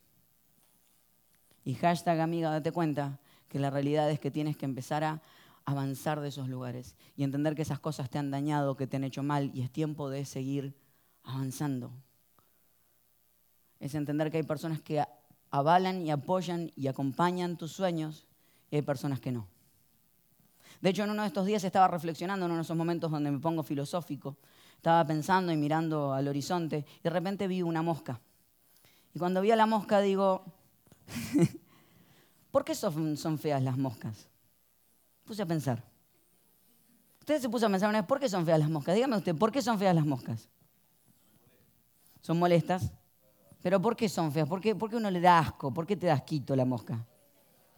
Y 1.63 1.75
hashtag 1.75 2.19
amiga, 2.19 2.49
date 2.49 2.71
cuenta 2.71 3.19
que 3.49 3.59
la 3.59 3.69
realidad 3.69 4.09
es 4.09 4.19
que 4.19 4.31
tienes 4.31 4.57
que 4.57 4.65
empezar 4.65 5.03
a 5.03 5.21
avanzar 5.65 6.21
de 6.21 6.29
esos 6.29 6.47
lugares 6.47 6.95
y 7.15 7.23
entender 7.23 7.55
que 7.55 7.61
esas 7.61 7.79
cosas 7.79 8.09
te 8.09 8.17
han 8.17 8.31
dañado, 8.31 8.75
que 8.75 8.87
te 8.87 8.97
han 8.97 9.03
hecho 9.03 9.23
mal 9.23 9.51
y 9.53 9.61
es 9.61 9.71
tiempo 9.71 10.09
de 10.09 10.25
seguir 10.25 10.75
avanzando. 11.23 11.91
Es 13.79 13.93
entender 13.93 14.31
que 14.31 14.37
hay 14.37 14.43
personas 14.43 14.81
que 14.81 15.03
avalan 15.51 16.05
y 16.05 16.11
apoyan 16.11 16.71
y 16.75 16.87
acompañan 16.87 17.57
tus 17.57 17.71
sueños 17.71 18.27
y 18.71 18.77
hay 18.77 18.81
personas 18.81 19.19
que 19.19 19.31
no. 19.31 19.47
De 20.81 20.89
hecho, 20.89 21.03
en 21.03 21.09
uno 21.09 21.21
de 21.21 21.29
estos 21.29 21.45
días 21.45 21.63
estaba 21.63 21.87
reflexionando, 21.87 22.45
en 22.45 22.51
uno 22.51 22.59
de 22.59 22.63
esos 22.63 22.77
momentos 22.77 23.09
donde 23.09 23.31
me 23.31 23.39
pongo 23.39 23.63
filosófico, 23.63 24.37
estaba 24.75 25.05
pensando 25.05 25.51
y 25.51 25.57
mirando 25.57 26.13
al 26.13 26.27
horizonte 26.27 26.85
y 26.99 27.03
de 27.03 27.09
repente 27.09 27.47
vi 27.47 27.61
una 27.61 27.81
mosca. 27.81 28.19
Y 29.13 29.19
cuando 29.19 29.41
vi 29.41 29.51
a 29.51 29.55
la 29.55 29.65
mosca 29.65 30.01
digo, 30.01 30.43
¿por 32.51 32.63
qué 32.65 32.75
son, 32.75 33.39
feas 33.39 33.63
las 33.63 33.77
moscas? 33.77 34.27
Puse 35.23 35.41
a 35.41 35.45
pensar. 35.45 35.83
Usted 37.19 37.41
se 37.41 37.49
puso 37.49 37.65
a 37.65 37.69
pensar 37.69 37.89
una 37.89 38.01
vez, 38.01 38.07
¿por 38.07 38.19
qué 38.19 38.29
son 38.29 38.45
feas 38.45 38.59
las 38.59 38.69
moscas? 38.69 38.93
Dígame 38.93 39.17
usted, 39.17 39.35
¿por 39.35 39.51
qué 39.51 39.61
son 39.61 39.79
feas 39.79 39.95
las 39.95 40.05
moscas? 40.05 40.49
Son 42.21 42.37
molestas. 42.37 42.91
Pero 43.65 43.81
¿por 43.81 43.95
qué 43.95 44.07
son 44.07 44.31
feas? 44.31 44.47
¿Por 44.47 44.61
qué, 44.61 44.73
uno 44.73 45.09
le 45.09 45.19
da 45.19 45.39
asco? 45.39 45.73
¿Por 45.73 45.87
qué 45.87 45.95
te 45.95 46.05
da 46.05 46.13
asquito 46.13 46.55
la 46.55 46.65
mosca? 46.65 47.03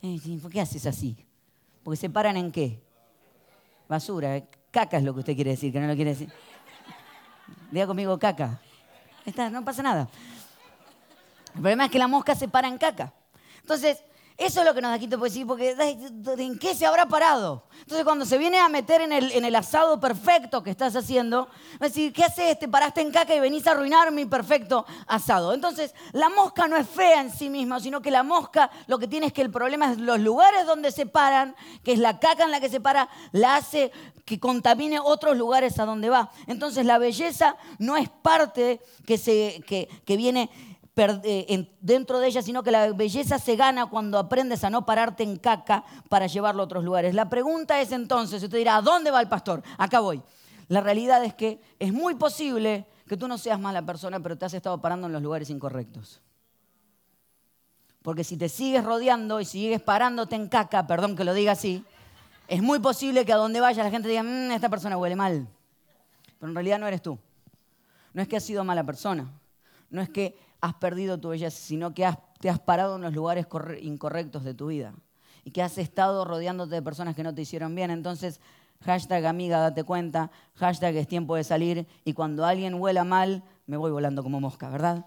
Eh, 0.01 0.20
¿Por 0.41 0.51
qué 0.51 0.60
haces 0.60 0.86
así? 0.86 1.15
Porque 1.82 1.96
se 1.96 2.10
paran 2.10 2.36
en 2.36 2.51
qué? 2.51 2.84
Basura. 3.88 4.36
¿eh? 4.36 4.50
Caca 4.70 4.98
es 4.98 5.03
lo 5.06 5.13
que 5.13 5.22
usted 5.22 5.34
quiere 5.34 5.51
decir, 5.51 5.72
que 5.72 5.79
no 5.79 5.88
lo 5.88 5.96
quiere 5.96 6.10
decir. 6.10 6.29
Diga 7.72 7.88
conmigo 7.88 8.20
caca. 8.20 8.60
Está, 9.25 9.50
no 9.50 9.63
pasa 9.63 9.82
nada. 9.82 10.10
El 11.56 11.62
problema 11.62 11.86
es 11.86 11.91
que 11.91 12.00
la 12.00 12.10
mosca 12.10 12.36
se 12.36 12.50
para 12.50 12.67
en 12.67 12.77
caca. 12.77 13.13
Entonces, 13.62 14.03
eso 14.38 14.60
es 14.60 14.67
lo 14.67 14.75
que 14.75 14.82
nos 14.82 14.91
da 14.91 15.00
quito 15.00 15.17
decir, 15.17 15.48
porque 15.48 15.75
¿en 16.38 16.60
qué 16.60 16.75
se 16.75 16.86
habrá 16.86 17.08
parado? 17.08 17.63
Entonces, 17.79 18.03
cuando 18.03 18.24
se 18.24 18.38
viene 18.38 18.60
a 18.60 18.70
meter 18.70 19.01
en 19.01 19.12
el, 19.12 19.32
en 19.32 19.46
el 19.46 19.56
asado 19.56 20.00
perfecto 20.00 20.62
que 20.62 20.70
estás 20.70 20.96
haciendo, 20.96 21.48
va 21.82 21.86
a 21.86 21.88
decir, 21.88 22.13
¿qué 22.13 22.24
haces? 22.24 22.60
Te 22.60 22.67
paraste 22.67 23.01
en 23.01 23.12
caca 23.12 23.34
y 23.34 23.39
venís 23.39 23.65
a 23.65 23.72
arruinar 23.72 24.12
mi 24.12 24.25
perfecto 24.25 24.86
asado. 25.08 25.56
Entonces, 25.56 25.96
la 26.12 26.29
mosca 26.29 26.67
no 26.67 26.77
es 26.77 26.88
fea 26.88 27.22
en 27.22 27.32
sí 27.32 27.50
misma, 27.50 27.79
sino 27.79 28.00
que 28.00 28.12
la 28.12 28.22
mosca 28.22 28.70
lo 28.86 29.00
que 29.00 29.08
tiene 29.08 29.25
es 29.25 29.34
que 29.34 29.41
el 29.41 29.50
problema 29.50 29.91
es 29.91 29.98
los 29.98 30.20
lugares 30.20 30.67
donde 30.67 30.91
se 30.91 31.08
paran, 31.08 31.56
que 31.84 31.94
es 31.94 32.00
la 32.00 32.20
caca 32.20 32.44
en 32.44 32.51
la 32.51 32.60
que 32.60 32.70
se 32.70 32.79
para, 32.79 33.10
la 33.32 33.56
hace 33.56 33.91
que 34.24 34.39
contamine 34.39 35.00
otros 35.00 35.36
lugares 35.36 35.79
a 35.79 35.86
donde 35.86 36.10
va. 36.10 36.29
Entonces, 36.46 36.86
la 36.86 37.00
belleza 37.00 37.58
no 37.79 37.98
es 37.98 38.08
parte 38.10 38.82
que, 39.08 39.17
se, 39.17 39.63
que, 39.65 39.89
que 40.06 40.15
viene 40.15 40.51
dentro 41.80 42.20
de 42.20 42.27
ella, 42.27 42.42
sino 42.42 42.63
que 42.63 42.72
la 42.72 42.92
belleza 42.92 43.38
se 43.38 43.56
gana 43.56 43.86
cuando 43.86 44.18
aprendes 44.18 44.63
a 44.63 44.70
no 44.70 44.86
pararte 44.86 45.24
en 45.24 45.38
caca 45.38 45.84
para 46.10 46.27
llevarlo 46.27 46.63
a 46.63 46.66
otros 46.66 46.84
lugares. 46.84 47.13
La 47.13 47.30
pregunta 47.30 47.80
es 47.80 47.92
entonces, 47.92 48.42
usted 48.42 48.58
dirá, 48.58 48.77
¿a 48.77 48.82
dónde 48.82 49.12
va 49.12 49.22
el 49.22 49.27
pastor? 49.27 49.62
Acá 49.77 50.00
voy. 50.00 50.22
La 50.70 50.82
realidad 50.82 51.24
es 51.24 51.34
que 51.34 51.62
es 51.80 51.94
muy 51.94 52.16
posible 52.16 52.88
que 53.08 53.16
tú 53.16 53.27
no 53.27 53.38
seas 53.38 53.60
mala 53.60 53.84
persona, 53.84 54.20
pero 54.20 54.38
te 54.38 54.46
has 54.46 54.54
estado 54.54 54.82
parando 54.82 55.08
en 55.08 55.13
los 55.13 55.22
lugares 55.22 55.50
incorrectos. 55.50 56.22
Porque 58.01 58.24
si 58.24 58.36
te 58.36 58.50
sigues 58.50 58.84
rodeando 58.84 59.39
y 59.39 59.46
sigues 59.46 59.82
parándote 59.82 60.36
en 60.36 60.48
caca, 60.48 60.88
perdón 60.88 61.16
que 61.16 61.24
lo 61.24 61.34
diga 61.34 61.51
así, 61.51 61.86
es 62.48 62.62
muy 62.62 62.80
posible 62.80 63.25
que 63.25 63.34
a 63.34 63.38
donde 63.38 63.60
vaya 63.60 63.84
la 63.84 63.92
gente 63.92 64.08
diga, 64.08 64.24
mm, 64.24 64.51
esta 64.51 64.70
persona 64.70 64.98
huele 64.98 65.16
mal. 65.16 65.48
Pero 66.39 66.50
en 66.50 66.56
realidad 66.56 66.80
no 66.80 66.88
eres 66.88 67.01
tú. 67.01 67.20
No 68.13 68.22
es 68.22 68.27
que 68.27 68.38
has 68.38 68.44
sido 68.44 68.63
mala 68.63 68.84
persona. 68.84 69.30
No 69.89 70.01
es 70.01 70.10
que 70.10 70.38
has 70.62 70.74
perdido 70.76 71.20
tu 71.20 71.30
belleza, 71.30 71.58
sino 71.58 71.94
que 71.94 72.08
te 72.40 72.50
has 72.50 72.60
parado 72.60 72.96
en 72.96 73.02
los 73.02 73.14
lugares 73.14 73.48
incorrectos 73.82 74.44
de 74.44 74.54
tu 74.54 74.68
vida. 74.68 74.94
Y 75.44 75.52
que 75.52 75.62
has 75.62 75.78
estado 75.78 76.26
rodeándote 76.26 76.76
de 76.76 76.82
personas 76.82 77.16
que 77.16 77.24
no 77.24 77.34
te 77.34 77.42
hicieron 77.42 77.74
bien. 77.74 77.90
Entonces, 77.90 78.42
hashtag 78.82 79.26
amiga, 79.26 79.60
date 79.60 79.84
cuenta, 79.84 80.30
hashtag 80.56 80.96
es 80.96 81.08
tiempo 81.08 81.36
de 81.36 81.44
salir. 81.44 81.88
Y 82.04 82.14
cuando 82.14 82.46
alguien 82.46 82.76
huela 82.76 83.04
mal, 83.04 83.44
me 83.66 83.78
voy 83.78 83.92
volando 83.92 84.24
como 84.24 84.42
mosca, 84.42 84.70
¿verdad? 84.70 85.06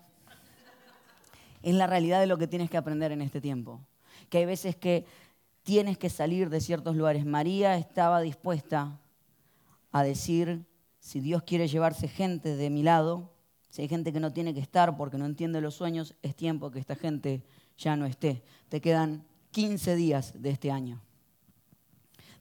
Es 1.62 1.74
la 1.74 1.86
realidad 1.86 2.20
de 2.20 2.26
lo 2.26 2.38
que 2.38 2.46
tienes 2.46 2.70
que 2.70 2.78
aprender 2.78 3.12
en 3.12 3.20
este 3.20 3.40
tiempo. 3.40 3.80
Que 4.30 4.38
hay 4.38 4.46
veces 4.46 4.76
que 4.76 5.04
tienes 5.62 5.98
que 5.98 6.08
salir 6.08 6.48
de 6.48 6.60
ciertos 6.60 6.96
lugares. 6.96 7.26
María 7.26 7.76
estaba 7.76 8.20
dispuesta 8.20 8.98
a 9.92 10.02
decir, 10.02 10.64
si 11.00 11.20
Dios 11.20 11.42
quiere 11.42 11.68
llevarse 11.68 12.08
gente 12.08 12.56
de 12.56 12.70
mi 12.70 12.82
lado, 12.82 13.30
si 13.70 13.82
hay 13.82 13.88
gente 13.88 14.12
que 14.12 14.20
no 14.20 14.32
tiene 14.32 14.52
que 14.52 14.60
estar 14.60 14.96
porque 14.96 15.16
no 15.16 15.26
entiende 15.26 15.60
los 15.60 15.74
sueños, 15.74 16.14
es 16.22 16.36
tiempo 16.36 16.70
que 16.70 16.78
esta 16.78 16.96
gente 16.96 17.42
ya 17.78 17.96
no 17.96 18.04
esté. 18.06 18.42
Te 18.68 18.80
quedan 18.80 19.24
15 19.52 19.96
días 19.96 20.34
de 20.40 20.50
este 20.50 20.70
año. 20.70 21.00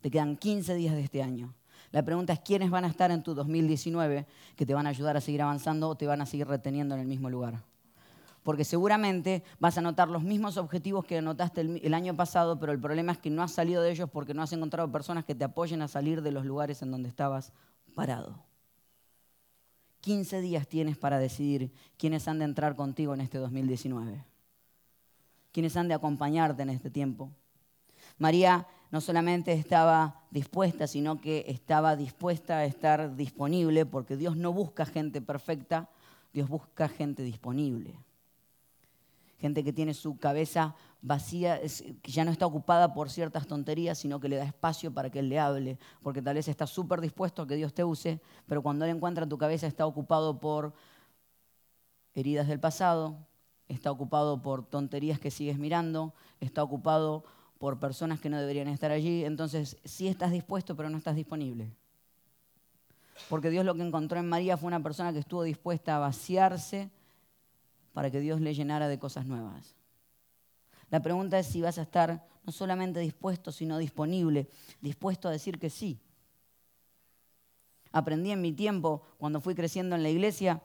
Te 0.02 0.12
quedan 0.12 0.38
15 0.38 0.76
días 0.76 0.96
de 0.96 1.02
este 1.02 1.22
año. 1.22 1.54
La 1.92 2.04
pregunta 2.04 2.34
es 2.34 2.40
quiénes 2.40 2.70
van 2.70 2.86
a 2.86 2.88
estar 2.88 3.12
en 3.12 3.24
tu 3.24 3.34
2019 3.34 4.28
que 4.56 4.66
te 4.66 4.74
van 4.74 4.86
a 4.86 4.90
ayudar 4.90 5.18
a 5.18 5.22
seguir 5.22 5.42
avanzando 5.42 5.90
o 5.90 5.96
te 5.96 6.06
van 6.06 6.22
a 6.22 6.26
seguir 6.26 6.48
reteniendo 6.48 6.96
en 6.96 7.02
el 7.02 7.08
mismo 7.08 7.30
lugar 7.30 7.64
porque 8.44 8.64
seguramente 8.64 9.44
vas 9.60 9.78
a 9.78 9.82
anotar 9.82 10.10
los 10.10 10.24
mismos 10.24 10.58
objetivos 10.58 11.06
que 11.06 11.18
anotaste 11.18 11.62
el, 11.62 11.94
año 11.94 12.16
pasado, 12.16 12.60
pero 12.60 12.72
el 12.72 12.80
problema 12.80 13.12
es 13.12 13.20
que 13.20 13.30
no 13.30 13.44
has 13.44 13.52
salido 13.52 13.84
de 13.84 13.92
ellos 13.92 14.10
porque 14.10 14.34
no 14.34 14.42
has 14.42 14.54
encontrado 14.54 14.92
personas 14.92 15.26
que 15.26 15.36
te 15.36 15.44
apoyen 15.44 15.82
a 15.82 15.88
salir 15.88 16.22
de 16.22 16.32
los 16.32 16.46
lugares 16.46 16.82
en 16.82 16.90
donde 16.90 17.10
estabas 17.10 17.54
parado. 17.94 18.49
15 20.02 20.42
días 20.42 20.68
tienes 20.68 20.98
para 20.98 21.20
decidir 21.20 21.72
quiénes 21.98 22.28
han 22.28 22.40
de 22.40 22.46
entrar 22.46 22.76
contigo 22.76 23.14
en 23.14 23.22
este 23.22 23.38
2019, 23.38 24.26
quiénes 25.52 25.76
han 25.78 25.88
de 25.88 25.94
acompañarte 25.94 26.64
en 26.64 26.70
este 26.70 26.90
tiempo. 26.90 27.32
María 28.18 28.68
no 28.92 29.02
solamente 29.02 29.54
estaba 29.54 30.24
dispuesta, 30.32 30.88
sino 30.88 31.22
que 31.22 31.46
estaba 31.48 31.96
dispuesta 31.96 32.58
a 32.58 32.66
estar 32.66 33.16
disponible, 33.16 33.86
porque 33.86 34.18
Dios 34.18 34.36
no 34.36 34.54
busca 34.54 34.86
gente 34.86 35.22
perfecta, 35.22 35.90
Dios 36.34 36.50
busca 36.50 36.88
gente 36.88 37.24
disponible 37.24 38.00
gente 39.40 39.64
que 39.64 39.74
tiene 39.74 39.94
su 39.94 40.18
cabeza 40.18 40.76
vacía, 41.02 41.60
que 42.02 42.12
ya 42.12 42.26
no 42.26 42.32
está 42.32 42.46
ocupada 42.46 42.94
por 42.94 43.10
ciertas 43.10 43.48
tonterías, 43.48 43.98
sino 43.98 44.20
que 44.20 44.30
le 44.30 44.36
da 44.36 44.44
espacio 44.44 44.94
para 44.94 45.10
que 45.10 45.20
Él 45.20 45.30
le 45.30 45.40
hable, 45.40 45.80
porque 46.04 46.22
tal 46.22 46.36
vez 46.36 46.48
está 46.48 46.68
súper 46.68 47.02
dispuesto 47.02 47.42
a 47.42 47.48
que 47.48 47.56
Dios 47.56 47.74
te 47.74 47.84
use, 47.84 48.22
pero 48.48 48.62
cuando 48.62 48.86
Él 48.86 48.96
encuentra 48.96 49.28
tu 49.28 49.38
cabeza 49.38 49.68
está 49.68 49.86
ocupado 49.86 50.40
por 50.40 50.74
heridas 52.14 52.48
del 52.48 52.60
pasado, 52.60 53.18
está 53.70 53.92
ocupado 53.92 54.42
por 54.42 54.66
tonterías 54.66 55.20
que 55.20 55.32
sigues 55.32 55.58
mirando, 55.58 56.14
está 56.40 56.64
ocupado 56.64 57.24
por 57.60 57.80
personas 57.80 58.20
que 58.20 58.30
no 58.30 58.40
deberían 58.40 58.68
estar 58.68 58.92
allí, 58.92 59.24
entonces 59.26 59.78
sí 59.86 60.08
estás 60.08 60.32
dispuesto, 60.32 60.76
pero 60.76 60.90
no 60.90 60.98
estás 60.98 61.16
disponible. 61.16 61.72
Porque 63.30 63.50
Dios 63.50 63.66
lo 63.66 63.76
que 63.76 63.86
encontró 63.86 64.20
en 64.20 64.30
María 64.30 64.58
fue 64.58 64.68
una 64.68 64.82
persona 64.82 65.12
que 65.12 65.20
estuvo 65.20 65.44
dispuesta 65.44 65.96
a 65.96 66.00
vaciarse, 66.00 66.90
para 68.00 68.12
que 68.12 68.22
Dios 68.22 68.40
le 68.40 68.54
llenara 68.54 68.88
de 68.88 68.98
cosas 68.98 69.26
nuevas. 69.26 69.76
La 70.90 71.02
pregunta 71.02 71.38
es 71.38 71.48
si 71.48 71.60
vas 71.60 71.78
a 71.80 71.82
estar 71.82 72.26
no 72.46 72.54
solamente 72.54 73.02
dispuesto, 73.02 73.52
sino 73.52 73.78
disponible, 73.78 74.48
dispuesto 74.80 75.28
a 75.28 75.32
decir 75.32 75.60
que 75.60 75.70
sí. 75.70 76.00
Aprendí 77.92 78.32
en 78.32 78.40
mi 78.40 78.54
tiempo, 78.54 79.04
cuando 79.18 79.42
fui 79.42 79.54
creciendo 79.54 79.98
en 79.98 80.04
la 80.04 80.10
iglesia, 80.10 80.62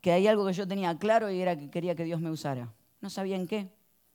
que 0.00 0.12
hay 0.12 0.28
algo 0.28 0.46
que 0.46 0.52
yo 0.52 0.68
tenía 0.68 0.96
claro 0.96 1.28
y 1.32 1.40
era 1.40 1.58
que 1.58 1.68
quería 1.68 1.96
que 1.96 2.04
Dios 2.04 2.20
me 2.20 2.30
usara. 2.30 2.72
No 3.00 3.10
sabía 3.10 3.34
en 3.34 3.48
qué, 3.48 3.68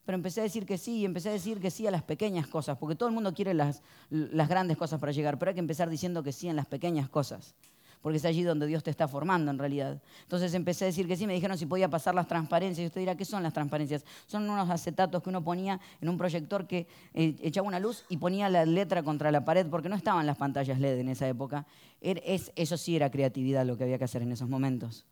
pero 0.06 0.16
empecé 0.16 0.40
a 0.40 0.44
decir 0.44 0.64
que 0.64 0.78
sí 0.78 1.00
y 1.00 1.04
empecé 1.04 1.28
a 1.28 1.32
decir 1.32 1.60
que 1.60 1.70
sí 1.70 1.86
a 1.86 1.90
las 1.90 2.02
pequeñas 2.02 2.46
cosas, 2.46 2.78
porque 2.78 2.96
todo 2.96 3.10
el 3.10 3.14
mundo 3.14 3.34
quiere 3.34 3.52
las, 3.52 3.82
las 4.08 4.48
grandes 4.48 4.78
cosas 4.78 4.98
para 4.98 5.12
llegar, 5.12 5.38
pero 5.38 5.50
hay 5.50 5.54
que 5.54 5.60
empezar 5.60 5.90
diciendo 5.90 6.22
que 6.22 6.32
sí 6.32 6.48
en 6.48 6.56
las 6.56 6.64
pequeñas 6.64 7.10
cosas 7.10 7.54
porque 8.00 8.18
es 8.18 8.24
allí 8.24 8.42
donde 8.42 8.66
Dios 8.66 8.82
te 8.82 8.90
está 8.90 9.08
formando 9.08 9.50
en 9.50 9.58
realidad. 9.58 10.00
Entonces 10.22 10.54
empecé 10.54 10.84
a 10.84 10.86
decir 10.86 11.06
que 11.06 11.16
sí, 11.16 11.26
me 11.26 11.34
dijeron 11.34 11.58
si 11.58 11.66
podía 11.66 11.88
pasar 11.88 12.14
las 12.14 12.26
transparencias. 12.26 12.84
Y 12.84 12.86
usted 12.86 13.00
dirá, 13.00 13.16
¿qué 13.16 13.24
son 13.24 13.42
las 13.42 13.52
transparencias? 13.52 14.04
Son 14.26 14.48
unos 14.48 14.70
acetatos 14.70 15.22
que 15.22 15.28
uno 15.28 15.42
ponía 15.42 15.80
en 16.00 16.08
un 16.08 16.16
proyector 16.16 16.66
que 16.66 16.86
eh, 17.14 17.36
echaba 17.42 17.66
una 17.66 17.80
luz 17.80 18.04
y 18.08 18.16
ponía 18.16 18.48
la 18.48 18.64
letra 18.64 19.02
contra 19.02 19.30
la 19.30 19.44
pared, 19.44 19.66
porque 19.66 19.88
no 19.88 19.96
estaban 19.96 20.26
las 20.26 20.36
pantallas 20.36 20.78
LED 20.78 20.98
en 20.98 21.08
esa 21.08 21.28
época. 21.28 21.66
Er, 22.00 22.22
es, 22.24 22.52
eso 22.56 22.76
sí 22.76 22.96
era 22.96 23.10
creatividad 23.10 23.66
lo 23.66 23.76
que 23.76 23.84
había 23.84 23.98
que 23.98 24.04
hacer 24.04 24.22
en 24.22 24.32
esos 24.32 24.48
momentos. 24.48 25.04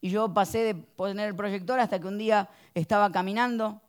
Y 0.00 0.10
yo 0.10 0.32
pasé 0.32 0.58
de 0.58 0.74
poner 0.74 1.28
el 1.28 1.34
proyector 1.34 1.80
hasta 1.80 1.98
que 1.98 2.06
un 2.06 2.18
día 2.18 2.48
estaba 2.74 3.10
caminando 3.10 3.80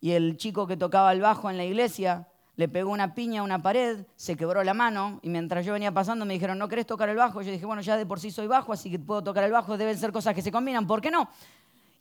y 0.00 0.12
el 0.12 0.36
chico 0.36 0.66
que 0.66 0.76
tocaba 0.76 1.12
el 1.12 1.20
bajo 1.20 1.50
en 1.50 1.56
la 1.56 1.64
iglesia 1.64 2.28
le 2.58 2.68
pegó 2.68 2.90
una 2.90 3.14
piña 3.14 3.40
a 3.40 3.44
una 3.44 3.62
pared, 3.62 4.04
se 4.16 4.36
quebró 4.36 4.64
la 4.64 4.74
mano 4.74 5.20
y 5.22 5.28
mientras 5.28 5.64
yo 5.64 5.74
venía 5.74 5.92
pasando 5.92 6.24
me 6.24 6.34
dijeron, 6.34 6.58
¿no 6.58 6.66
querés 6.66 6.86
tocar 6.86 7.08
el 7.08 7.16
bajo? 7.16 7.40
Yo 7.40 7.52
dije, 7.52 7.64
bueno, 7.64 7.82
ya 7.82 7.96
de 7.96 8.04
por 8.04 8.18
sí 8.18 8.32
soy 8.32 8.48
bajo, 8.48 8.72
así 8.72 8.90
que 8.90 8.98
puedo 8.98 9.22
tocar 9.22 9.44
el 9.44 9.52
bajo, 9.52 9.78
deben 9.78 9.96
ser 9.96 10.10
cosas 10.10 10.34
que 10.34 10.42
se 10.42 10.50
combinan, 10.50 10.84
¿por 10.84 11.00
qué 11.00 11.08
no? 11.08 11.30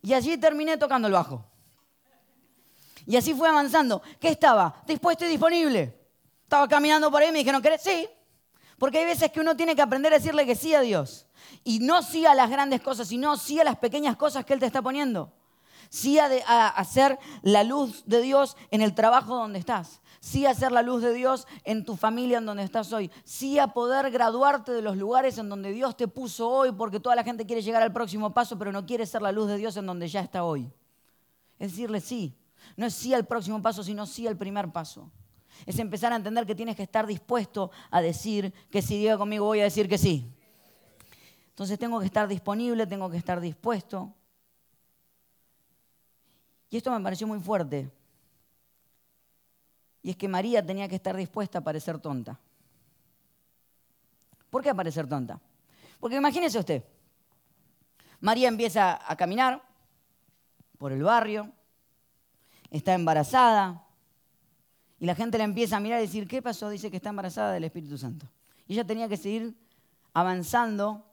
Y 0.02 0.14
allí 0.14 0.36
terminé 0.36 0.76
tocando 0.78 1.08
el 1.08 1.14
bajo. 1.14 1.46
Y 3.06 3.16
así 3.18 3.36
fue 3.36 3.48
avanzando. 3.48 4.02
¿Qué 4.20 4.30
estaba? 4.30 4.82
Dispuesto 4.88 5.26
y 5.26 5.28
disponible. 5.28 5.96
Estaba 6.42 6.68
caminando 6.68 7.12
por 7.12 7.22
ahí 7.22 7.30
y 7.30 7.34
me 7.34 7.38
dijeron, 7.38 7.62
¿querés? 7.62 7.84
Sí. 7.84 8.10
Porque 8.80 8.98
hay 8.98 9.06
veces 9.06 9.32
que 9.32 9.40
uno 9.40 9.56
tiene 9.56 9.76
que 9.76 9.84
aprender 9.84 10.12
a 10.12 10.18
decirle 10.18 10.44
que 10.48 10.56
sí 10.56 10.74
a 10.74 10.82
Dios. 10.82 11.28
Y 11.64 11.80
no 11.80 12.02
sí 12.02 12.26
a 12.26 12.34
las 12.34 12.50
grandes 12.50 12.82
cosas, 12.82 13.10
sino 13.10 13.38
sí 13.38 13.60
a 13.60 13.64
las 13.64 13.78
pequeñas 13.78 14.18
cosas 14.18 14.44
que 14.44 14.54
Él 14.54 14.60
te 14.60 14.66
está 14.66 14.82
poniendo. 14.82 15.32
Sí 15.90 16.18
a, 16.18 16.30
a 16.48 16.68
hacer 16.70 17.20
la 17.44 17.64
luz 17.64 18.04
de 18.08 18.22
Dios 18.22 18.58
en 18.72 18.82
el 18.82 18.96
trabajo 18.96 19.36
donde 19.36 19.60
estás 19.60 20.02
sí 20.20 20.46
a 20.46 20.54
ser 20.54 20.72
la 20.72 20.82
luz 20.82 21.02
de 21.02 21.14
Dios 21.14 21.48
en 21.64 21.86
tu 21.86 21.96
familia 21.96 22.38
en 22.38 22.46
donde 22.46 22.64
estás 22.64 22.92
hoy, 22.94 23.12
sí 23.24 23.60
a 23.60 23.68
poder 23.68 24.12
graduarte 24.12 24.72
de 24.72 24.82
los 24.82 24.98
lugares 24.98 25.38
en 25.38 25.50
donde 25.50 25.72
Dios 25.72 25.96
te 25.96 26.08
puso 26.08 26.50
hoy, 26.50 26.72
porque 26.72 27.00
toda 27.00 27.16
la 27.16 27.24
gente 27.24 27.46
quiere 27.46 27.62
llegar 27.62 27.82
al 27.82 27.94
próximo 27.94 28.34
paso, 28.34 28.58
pero 28.58 28.72
no 28.72 28.86
quiere 28.86 29.06
ser 29.06 29.22
la 29.22 29.32
luz 29.32 29.48
de 29.48 29.58
Dios 29.58 29.78
en 29.78 29.86
donde 29.86 30.08
ya 30.08 30.22
está 30.22 30.44
hoy. 30.44 30.72
Es 31.60 31.72
decirle 31.72 32.02
sí, 32.02 32.38
no 32.76 32.86
es 32.86 32.94
sí 32.94 33.14
al 33.14 33.26
próximo 33.26 33.62
paso, 33.62 33.84
sino 33.84 34.06
sí 34.06 34.28
al 34.28 34.38
primer 34.38 34.72
paso. 34.72 35.12
Es 35.66 35.80
empezar 35.80 36.14
a 36.14 36.18
entender 36.18 36.46
que 36.46 36.56
tienes 36.56 36.76
que 36.76 36.84
estar 36.84 37.08
dispuesto 37.08 37.72
a 37.90 38.02
decir 38.02 38.54
que 38.70 38.82
si 38.82 38.98
diga 38.98 39.18
conmigo 39.18 39.46
voy 39.46 39.62
a 39.62 39.64
decir 39.64 39.90
que 39.90 39.98
sí. 39.98 40.32
Entonces 41.50 41.80
tengo 41.80 42.00
que 42.00 42.06
estar 42.06 42.28
disponible, 42.28 42.86
tengo 42.86 43.10
que 43.10 43.18
estar 43.18 43.42
dispuesto. 43.42 44.14
Y 46.70 46.78
esto 46.78 46.92
me 46.92 47.02
pareció 47.02 47.26
muy 47.26 47.40
fuerte, 47.40 47.90
y 50.08 50.12
es 50.12 50.16
que 50.16 50.30
María 50.30 50.66
tenía 50.66 50.88
que 50.88 50.96
estar 50.96 51.18
dispuesta 51.18 51.60
a 51.60 51.62
parecer 51.62 52.00
tonta. 52.00 52.40
¿Por 54.50 54.64
qué 54.64 54.70
a 54.70 54.74
parecer 54.74 55.06
tonta? 55.06 55.38
Porque 56.00 56.16
imagínese 56.16 56.58
usted, 56.58 56.82
María 58.22 58.48
empieza 58.48 59.02
a 59.06 59.18
caminar 59.18 59.62
por 60.78 60.94
el 60.94 61.04
barrio, 61.04 61.52
está 62.72 62.94
embarazada, 62.94 63.84
y 64.98 65.06
la 65.06 65.14
gente 65.14 65.38
la 65.38 65.44
empieza 65.44 65.76
a 65.76 65.82
mirar 65.82 66.00
y 66.00 66.04
decir, 66.04 66.26
¿qué 66.26 66.42
pasó? 66.42 66.70
Dice 66.70 66.90
que 66.90 66.96
está 66.96 67.10
embarazada 67.10 67.52
del 67.52 67.66
Espíritu 67.66 67.98
Santo. 67.98 68.30
Y 68.66 68.76
ella 68.76 68.88
tenía 68.88 69.10
que 69.10 69.18
seguir 69.18 69.58
avanzando 70.14 71.04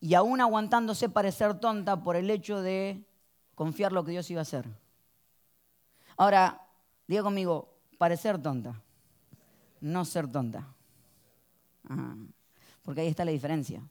y 0.00 0.14
aún 0.14 0.40
aguantándose 0.40 1.10
parecer 1.10 1.60
tonta 1.60 2.02
por 2.02 2.16
el 2.16 2.30
hecho 2.30 2.62
de 2.62 3.04
confiar 3.54 3.92
lo 3.92 4.02
que 4.02 4.12
Dios 4.12 4.30
iba 4.30 4.40
a 4.40 4.48
hacer. 4.48 4.64
Ahora, 6.16 6.65
Diga 7.06 7.22
conmigo, 7.22 7.72
parecer 7.98 8.40
tonta, 8.40 8.82
no 9.80 10.04
ser 10.04 10.30
tonta. 10.30 10.66
Porque 12.82 13.00
ahí 13.00 13.08
está 13.08 13.24
la 13.24 13.30
diferencia. 13.30 13.82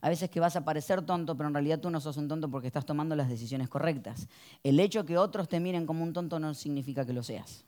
A 0.00 0.08
veces 0.08 0.30
que 0.30 0.38
vas 0.38 0.54
a 0.54 0.64
parecer 0.64 1.02
tonto, 1.02 1.36
pero 1.36 1.48
en 1.48 1.54
realidad 1.54 1.80
tú 1.80 1.90
no 1.90 2.00
sos 2.00 2.16
un 2.16 2.28
tonto 2.28 2.48
porque 2.48 2.68
estás 2.68 2.86
tomando 2.86 3.16
las 3.16 3.28
decisiones 3.28 3.68
correctas. 3.68 4.28
El 4.62 4.78
hecho 4.78 5.04
que 5.04 5.18
otros 5.18 5.48
te 5.48 5.58
miren 5.58 5.86
como 5.86 6.04
un 6.04 6.12
tonto 6.12 6.38
no 6.38 6.54
significa 6.54 7.04
que 7.04 7.12
lo 7.12 7.22
seas. 7.22 7.64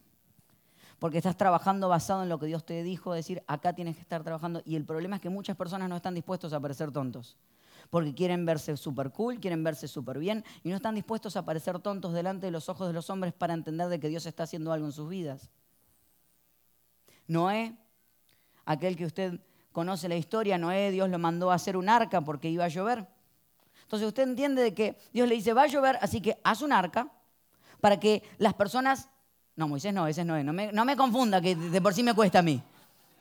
Porque 1.01 1.17
estás 1.17 1.37
trabajando 1.37 1.89
basado 1.89 2.23
en 2.23 2.29
lo 2.29 2.39
que 2.39 2.47
Dios 2.47 2.65
te 2.65 2.83
dijo, 2.83 3.15
decir, 3.15 3.43
acá 3.47 3.73
tienes 3.73 3.97
que 3.97 4.03
estar 4.03 4.23
trabajando. 4.23 4.63
Y 4.65 4.77
el 4.77 4.85
problema 4.85 5.17
es 5.17 5.23
que 5.23 5.31
muchas 5.31 5.57
personas 5.57 5.89
no 5.89 5.97
están 5.97 6.15
dispuestos 6.15 6.53
a 6.53 6.61
parecer 6.61 6.93
tontos. 6.93 7.37
Porque 7.91 8.15
quieren 8.15 8.47
verse 8.47 8.77
súper 8.77 9.11
cool, 9.11 9.41
quieren 9.41 9.63
verse 9.63 9.89
súper 9.89 10.19
bien 10.19 10.45
y 10.63 10.71
no 10.71 10.77
están 10.77 10.95
dispuestos 10.95 11.37
a 11.37 11.45
parecer 11.45 11.81
tontos 11.81 12.15
delante 12.15 12.47
de 12.47 12.53
los 12.53 12.69
ojos 12.69 12.87
de 12.87 12.95
los 12.95 13.11
hombres 13.11 13.33
para 13.33 13.53
entender 13.53 13.89
de 13.89 14.01
que 14.01 14.09
Dios 14.09 14.25
está 14.27 14.45
haciendo 14.45 14.73
algo 14.73 14.87
en 14.87 14.93
sus 14.93 15.09
vidas. 15.09 15.51
Noé, 17.27 17.77
aquel 18.65 18.97
que 18.97 19.05
usted 19.05 19.41
conoce 19.73 20.09
la 20.09 20.17
historia, 20.17 20.57
Noé, 20.57 20.91
Dios 20.91 21.09
lo 21.11 21.19
mandó 21.19 21.51
a 21.51 21.55
hacer 21.55 21.77
un 21.77 21.89
arca 21.89 22.21
porque 22.21 22.49
iba 22.49 22.65
a 22.65 22.69
llover. 22.69 23.07
Entonces 23.83 24.07
usted 24.07 24.23
entiende 24.23 24.63
de 24.63 24.73
que 24.73 24.97
Dios 25.13 25.29
le 25.29 25.35
dice, 25.35 25.53
va 25.53 25.63
a 25.63 25.67
llover, 25.67 25.99
así 26.01 26.21
que 26.21 26.39
haz 26.45 26.63
un 26.63 26.73
arca 26.73 27.11
para 27.81 27.99
que 27.99 28.23
las 28.39 28.55
personas... 28.55 29.09
No, 29.57 29.69
Moisés 29.69 29.93
no, 29.93 30.07
ese 30.07 30.23
es 30.23 30.27
Noé. 30.27 30.45
No 30.45 30.53
me, 30.53 30.73
no 30.73 30.85
me 30.85 30.97
confunda, 30.97 31.41
que 31.41 31.55
de 31.55 31.81
por 31.83 31.93
sí 31.93 32.03
me 32.03 32.15
cuesta 32.15 32.39
a 32.39 32.43
mí. 32.43 32.63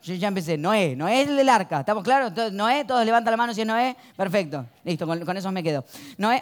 Yo 0.02 0.16
ya 0.16 0.30
empecé, 0.30 0.58
Noé, 0.58 0.96
Noé 0.96 1.22
es 1.24 1.28
el 1.28 1.36
del 1.36 1.50
arca, 1.50 1.82
¿estamos 1.82 2.04
claros? 2.04 2.30
Entonces, 2.30 2.54
Noé, 2.54 2.86
todos 2.86 3.06
levantan 3.06 3.32
la 3.32 3.38
mano 3.38 3.54
si 3.54 3.62
es 3.62 3.68
Noé, 3.68 3.96
perfecto, 4.16 4.66
listo, 4.86 5.06
con, 5.06 5.38
eso 5.38 5.52
me 5.52 5.62
quedo. 5.62 5.84
Noé, 6.18 6.42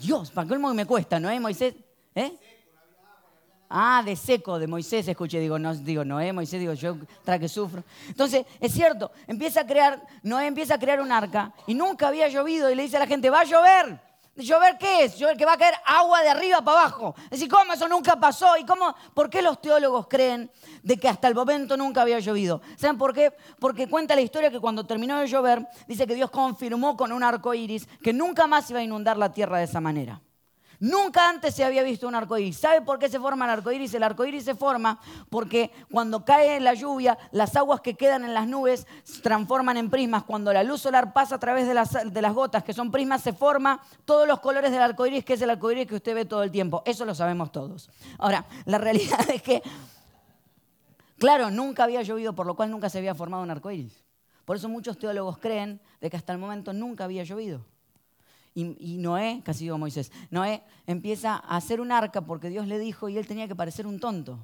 Dios, 0.00 0.30
¿para 0.30 0.48
qué 0.48 0.56
me 0.56 0.86
cuesta? 0.86 1.20
Noé, 1.20 1.38
Moisés, 1.38 1.74
¿eh? 2.14 2.32
Ah, 3.68 4.02
de 4.04 4.14
seco, 4.14 4.58
de 4.58 4.66
Moisés 4.66 5.08
escuché, 5.08 5.40
digo, 5.40 5.58
no, 5.58 5.74
digo, 5.74 6.04
Noé, 6.04 6.32
Moisés, 6.32 6.60
digo, 6.60 6.72
yo 6.74 6.96
que 7.24 7.48
sufro. 7.48 7.82
Entonces, 8.08 8.46
es 8.60 8.72
cierto, 8.72 9.10
empieza 9.26 9.62
a 9.62 9.66
crear, 9.66 10.00
Noé 10.22 10.46
empieza 10.46 10.74
a 10.74 10.78
crear 10.78 11.00
un 11.00 11.10
arca 11.10 11.52
y 11.66 11.74
nunca 11.74 12.08
había 12.08 12.28
llovido 12.28 12.70
y 12.70 12.76
le 12.76 12.84
dice 12.84 12.96
a 12.96 13.00
la 13.00 13.06
gente, 13.06 13.28
va 13.28 13.40
a 13.40 13.44
llover. 13.44 14.00
¿Llover 14.36 14.76
qué 14.78 15.04
es? 15.04 15.16
Llover 15.16 15.36
que 15.36 15.46
va 15.46 15.54
a 15.54 15.56
caer 15.56 15.74
agua 15.84 16.22
de 16.22 16.28
arriba 16.28 16.60
para 16.62 16.80
abajo. 16.80 17.14
Es 17.24 17.30
decir, 17.30 17.48
¿cómo 17.48 17.72
eso 17.72 17.88
nunca 17.88 18.16
pasó? 18.20 18.56
¿Y 18.58 18.64
cómo, 18.64 18.94
por 19.14 19.30
qué 19.30 19.40
los 19.40 19.60
teólogos 19.60 20.06
creen 20.08 20.50
de 20.82 20.98
que 20.98 21.08
hasta 21.08 21.28
el 21.28 21.34
momento 21.34 21.76
nunca 21.76 22.02
había 22.02 22.18
llovido? 22.18 22.60
¿Saben 22.76 22.98
por 22.98 23.14
qué? 23.14 23.32
Porque 23.58 23.88
cuenta 23.88 24.14
la 24.14 24.20
historia 24.20 24.50
que 24.50 24.60
cuando 24.60 24.84
terminó 24.84 25.18
de 25.18 25.26
llover, 25.26 25.66
dice 25.88 26.06
que 26.06 26.14
Dios 26.14 26.30
confirmó 26.30 26.96
con 26.96 27.12
un 27.12 27.22
arco 27.22 27.54
iris 27.54 27.88
que 28.02 28.12
nunca 28.12 28.46
más 28.46 28.70
iba 28.70 28.80
a 28.80 28.82
inundar 28.82 29.16
la 29.16 29.32
tierra 29.32 29.58
de 29.58 29.64
esa 29.64 29.80
manera. 29.80 30.20
Nunca 30.80 31.28
antes 31.28 31.54
se 31.54 31.64
había 31.64 31.82
visto 31.82 32.06
un 32.06 32.14
arco 32.14 32.36
iris. 32.36 32.58
¿Sabe 32.58 32.82
por 32.82 32.98
qué 32.98 33.08
se 33.08 33.18
forma 33.18 33.44
el 33.44 33.50
arco 33.50 33.72
iris? 33.72 33.94
El 33.94 34.02
arco 34.02 34.24
iris 34.24 34.44
se 34.44 34.54
forma 34.54 35.00
porque 35.30 35.70
cuando 35.90 36.24
cae 36.24 36.60
la 36.60 36.74
lluvia, 36.74 37.18
las 37.32 37.56
aguas 37.56 37.80
que 37.80 37.94
quedan 37.94 38.24
en 38.24 38.34
las 38.34 38.46
nubes 38.46 38.86
se 39.04 39.22
transforman 39.22 39.76
en 39.76 39.90
prismas. 39.90 40.24
Cuando 40.24 40.52
la 40.52 40.62
luz 40.62 40.82
solar 40.82 41.12
pasa 41.12 41.36
a 41.36 41.38
través 41.38 41.66
de 41.66 41.74
las, 41.74 42.34
gotas, 42.34 42.62
que 42.62 42.72
son 42.72 42.90
prismas, 42.90 43.22
se 43.22 43.32
forma 43.32 43.80
todos 44.04 44.28
los 44.28 44.40
colores 44.40 44.70
del 44.70 44.82
arco 44.82 45.06
iris, 45.06 45.24
que 45.24 45.34
es 45.34 45.42
el 45.42 45.50
arco 45.50 45.70
iris 45.70 45.86
que 45.86 45.96
usted 45.96 46.14
ve 46.14 46.24
todo 46.24 46.42
el 46.42 46.50
tiempo. 46.50 46.82
Eso 46.84 47.04
lo 47.04 47.14
sabemos 47.14 47.52
todos. 47.52 47.90
Ahora, 48.18 48.44
la 48.66 48.78
realidad 48.78 49.28
es 49.32 49.42
que, 49.42 49.62
claro, 51.18 51.50
nunca 51.50 51.84
había 51.84 52.02
llovido, 52.02 52.34
por 52.34 52.46
lo 52.46 52.54
cual 52.54 52.70
nunca 52.70 52.90
se 52.90 52.98
había 52.98 53.14
formado 53.14 53.42
un 53.42 53.50
arco 53.50 53.70
iris. 53.70 54.04
Por 54.44 54.56
eso 54.56 54.68
muchos 54.68 54.98
teólogos 54.98 55.38
creen 55.38 55.80
de 56.00 56.08
que 56.08 56.16
hasta 56.16 56.32
el 56.32 56.38
momento 56.38 56.72
nunca 56.72 57.04
había 57.04 57.24
llovido. 57.24 57.64
Y, 58.58 58.96
Noé, 58.96 59.42
casi 59.44 59.64
digo 59.64 59.76
Moisés, 59.76 60.10
Noé 60.30 60.62
empieza 60.86 61.34
a 61.34 61.58
hacer 61.58 61.78
un 61.78 61.92
arca 61.92 62.22
porque 62.22 62.48
Dios 62.48 62.66
le 62.66 62.78
dijo 62.78 63.10
y 63.10 63.18
él 63.18 63.26
tenía 63.26 63.46
que 63.46 63.54
parecer 63.54 63.86
un 63.86 64.00
tonto. 64.00 64.38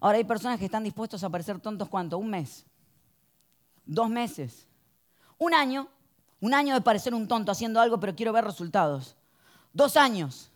Ahora 0.00 0.18
hay 0.18 0.24
personas 0.24 0.58
que 0.58 0.64
están 0.64 0.82
dispuestos 0.82 1.22
a 1.22 1.30
parecer 1.30 1.60
tontos 1.60 1.88
cuánto? 1.88 2.18
Un 2.18 2.28
mes, 2.28 2.66
dos 3.86 4.10
meses, 4.10 4.66
un 5.38 5.54
año, 5.54 5.86
un 6.40 6.54
año 6.54 6.74
de 6.74 6.80
parecer 6.80 7.14
un 7.14 7.28
tonto 7.28 7.52
haciendo 7.52 7.80
algo 7.80 8.00
pero 8.00 8.16
quiero 8.16 8.32
ver 8.32 8.44
resultados. 8.44 9.14
Dos 9.72 9.96
años, 9.96 10.50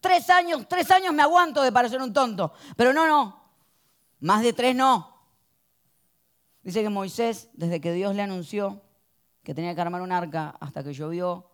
tres 0.00 0.28
años, 0.30 0.66
tres 0.68 0.90
años 0.90 1.14
me 1.14 1.22
aguanto 1.22 1.62
de 1.62 1.70
parecer 1.70 2.02
un 2.02 2.12
tonto, 2.12 2.52
pero 2.76 2.92
no, 2.92 3.06
no, 3.06 3.40
más 4.18 4.42
de 4.42 4.52
tres 4.52 4.74
no. 4.74 5.16
Dice 6.64 6.82
que 6.82 6.88
Moisés, 6.88 7.48
desde 7.52 7.80
que 7.80 7.92
Dios 7.92 8.16
le 8.16 8.22
anunció 8.22 8.82
que 9.44 9.54
tenía 9.54 9.76
que 9.76 9.80
armar 9.80 10.02
un 10.02 10.10
arca 10.10 10.56
hasta 10.58 10.82
que 10.82 10.92
llovió, 10.92 11.48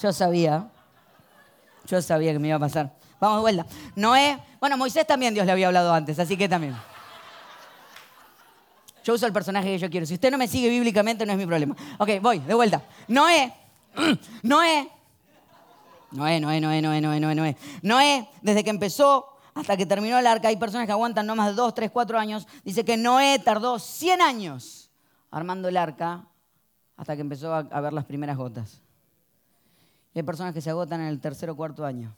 Yo 0.00 0.12
sabía. 0.12 0.68
Yo 1.86 2.00
sabía 2.02 2.32
que 2.32 2.38
me 2.38 2.48
iba 2.48 2.56
a 2.56 2.60
pasar. 2.60 2.94
Vamos 3.20 3.38
de 3.38 3.42
vuelta. 3.42 3.66
Noé. 3.96 4.38
Bueno, 4.60 4.76
Moisés 4.76 5.06
también 5.06 5.34
Dios 5.34 5.46
le 5.46 5.52
había 5.52 5.66
hablado 5.68 5.92
antes, 5.92 6.18
así 6.18 6.36
que 6.36 6.48
también. 6.48 6.76
Yo 9.04 9.14
uso 9.14 9.26
el 9.26 9.32
personaje 9.32 9.68
que 9.68 9.78
yo 9.78 9.90
quiero. 9.90 10.06
Si 10.06 10.14
usted 10.14 10.30
no 10.30 10.38
me 10.38 10.46
sigue 10.46 10.68
bíblicamente, 10.68 11.24
no 11.24 11.32
es 11.32 11.38
mi 11.38 11.46
problema. 11.46 11.74
Ok, 11.98 12.10
voy, 12.20 12.40
de 12.40 12.54
vuelta. 12.54 12.82
Noé. 13.08 13.52
Noé. 14.42 14.90
Noé, 16.10 16.40
Noé, 16.40 16.60
Noé, 16.60 16.80
Noé, 16.82 17.00
Noé, 17.00 17.20
Noé, 17.20 17.34
Noé. 17.34 17.56
Noé, 17.82 18.28
desde 18.42 18.64
que 18.64 18.70
empezó 18.70 19.26
hasta 19.54 19.76
que 19.76 19.86
terminó 19.86 20.18
el 20.18 20.26
arca, 20.26 20.48
hay 20.48 20.56
personas 20.56 20.86
que 20.86 20.92
aguantan 20.92 21.26
no 21.26 21.34
más 21.34 21.48
de 21.48 21.54
dos, 21.54 21.74
tres, 21.74 21.90
cuatro 21.90 22.18
años. 22.18 22.46
Dice 22.64 22.84
que 22.84 22.96
Noé 22.96 23.38
tardó 23.38 23.78
100 23.78 24.22
años 24.22 24.90
armando 25.30 25.68
el 25.68 25.76
arca 25.76 26.26
hasta 26.96 27.14
que 27.16 27.22
empezó 27.22 27.54
a 27.54 27.80
ver 27.80 27.92
las 27.92 28.04
primeras 28.04 28.36
gotas 28.36 28.82
hay 30.14 30.22
personas 30.22 30.54
que 30.54 30.60
se 30.60 30.70
agotan 30.70 31.00
en 31.00 31.08
el 31.08 31.20
tercer 31.20 31.50
o 31.50 31.56
cuarto 31.56 31.84
año. 31.84 32.14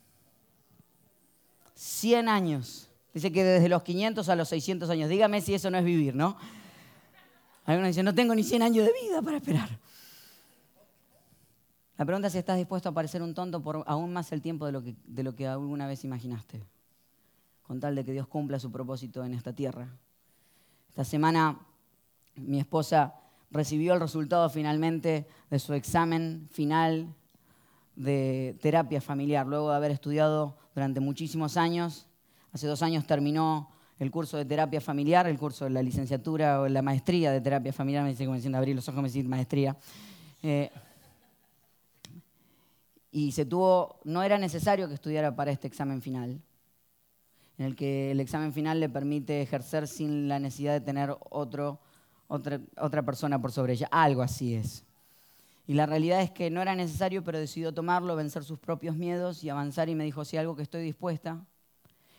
100 1.74 2.28
años. 2.28 2.90
Dice 3.12 3.32
que 3.32 3.42
desde 3.42 3.68
los 3.68 3.82
500 3.82 4.28
a 4.28 4.36
los 4.36 4.48
600 4.48 4.88
años. 4.90 5.08
Dígame 5.08 5.40
si 5.40 5.54
eso 5.54 5.70
no 5.70 5.78
es 5.78 5.84
vivir, 5.84 6.14
¿no? 6.14 6.36
Algunos 7.64 7.88
dicen, 7.88 8.04
no 8.04 8.14
tengo 8.14 8.34
ni 8.34 8.42
100 8.42 8.62
años 8.62 8.86
de 8.86 8.92
vida 8.92 9.22
para 9.22 9.36
esperar. 9.38 9.68
La 11.96 12.06
pregunta 12.06 12.28
es 12.28 12.32
si 12.32 12.38
estás 12.38 12.56
dispuesto 12.56 12.88
a 12.88 12.92
parecer 12.92 13.22
un 13.22 13.34
tonto 13.34 13.62
por 13.62 13.84
aún 13.86 14.12
más 14.12 14.32
el 14.32 14.40
tiempo 14.40 14.64
de 14.64 14.72
lo 14.72 14.82
que, 14.82 14.96
de 15.04 15.22
lo 15.22 15.34
que 15.34 15.46
alguna 15.46 15.86
vez 15.86 16.02
imaginaste, 16.04 16.62
con 17.62 17.78
tal 17.78 17.94
de 17.94 18.04
que 18.04 18.12
Dios 18.12 18.26
cumpla 18.26 18.58
su 18.58 18.72
propósito 18.72 19.22
en 19.24 19.34
esta 19.34 19.52
tierra. 19.52 19.86
Esta 20.88 21.04
semana 21.04 21.60
mi 22.36 22.58
esposa 22.58 23.14
recibió 23.50 23.94
el 23.94 24.00
resultado 24.00 24.48
finalmente 24.48 25.26
de 25.50 25.58
su 25.58 25.74
examen 25.74 26.48
final 26.50 27.14
de 28.00 28.56
terapia 28.62 29.00
familiar, 29.00 29.46
luego 29.46 29.70
de 29.70 29.76
haber 29.76 29.90
estudiado 29.90 30.56
durante 30.74 31.00
muchísimos 31.00 31.56
años. 31.56 32.06
Hace 32.52 32.66
dos 32.66 32.82
años 32.82 33.06
terminó 33.06 33.70
el 33.98 34.10
curso 34.10 34.38
de 34.38 34.46
terapia 34.46 34.80
familiar, 34.80 35.26
el 35.26 35.38
curso 35.38 35.64
de 35.64 35.70
la 35.70 35.82
licenciatura 35.82 36.62
o 36.62 36.68
la 36.68 36.80
maestría 36.80 37.30
de 37.30 37.42
terapia 37.42 37.72
familiar, 37.72 38.02
me 38.02 38.10
dice 38.10 38.24
como 38.24 38.36
diciendo 38.36 38.56
abrir 38.56 38.74
los 38.74 38.88
ojos, 38.88 39.02
me 39.02 39.10
dice 39.10 39.28
maestría. 39.28 39.76
Eh, 40.42 40.70
y 43.12 43.32
se 43.32 43.44
tuvo, 43.44 44.00
no 44.04 44.22
era 44.22 44.38
necesario 44.38 44.88
que 44.88 44.94
estudiara 44.94 45.36
para 45.36 45.50
este 45.50 45.66
examen 45.66 46.00
final, 46.00 46.40
en 47.58 47.66
el 47.66 47.76
que 47.76 48.12
el 48.12 48.20
examen 48.20 48.54
final 48.54 48.80
le 48.80 48.88
permite 48.88 49.42
ejercer 49.42 49.86
sin 49.86 50.26
la 50.26 50.38
necesidad 50.38 50.72
de 50.72 50.80
tener 50.80 51.14
otro, 51.28 51.80
otra, 52.28 52.60
otra 52.78 53.04
persona 53.04 53.38
por 53.42 53.52
sobre 53.52 53.74
ella. 53.74 53.88
Algo 53.90 54.22
así 54.22 54.54
es. 54.54 54.86
Y 55.70 55.74
la 55.74 55.86
realidad 55.86 56.20
es 56.20 56.32
que 56.32 56.50
no 56.50 56.60
era 56.60 56.74
necesario, 56.74 57.22
pero 57.22 57.38
decidió 57.38 57.72
tomarlo, 57.72 58.16
vencer 58.16 58.42
sus 58.42 58.58
propios 58.58 58.96
miedos 58.96 59.44
y 59.44 59.50
avanzar 59.50 59.88
y 59.88 59.94
me 59.94 60.02
dijo, 60.02 60.24
si 60.24 60.36
algo 60.36 60.56
que 60.56 60.62
estoy 60.62 60.82
dispuesta 60.82 61.46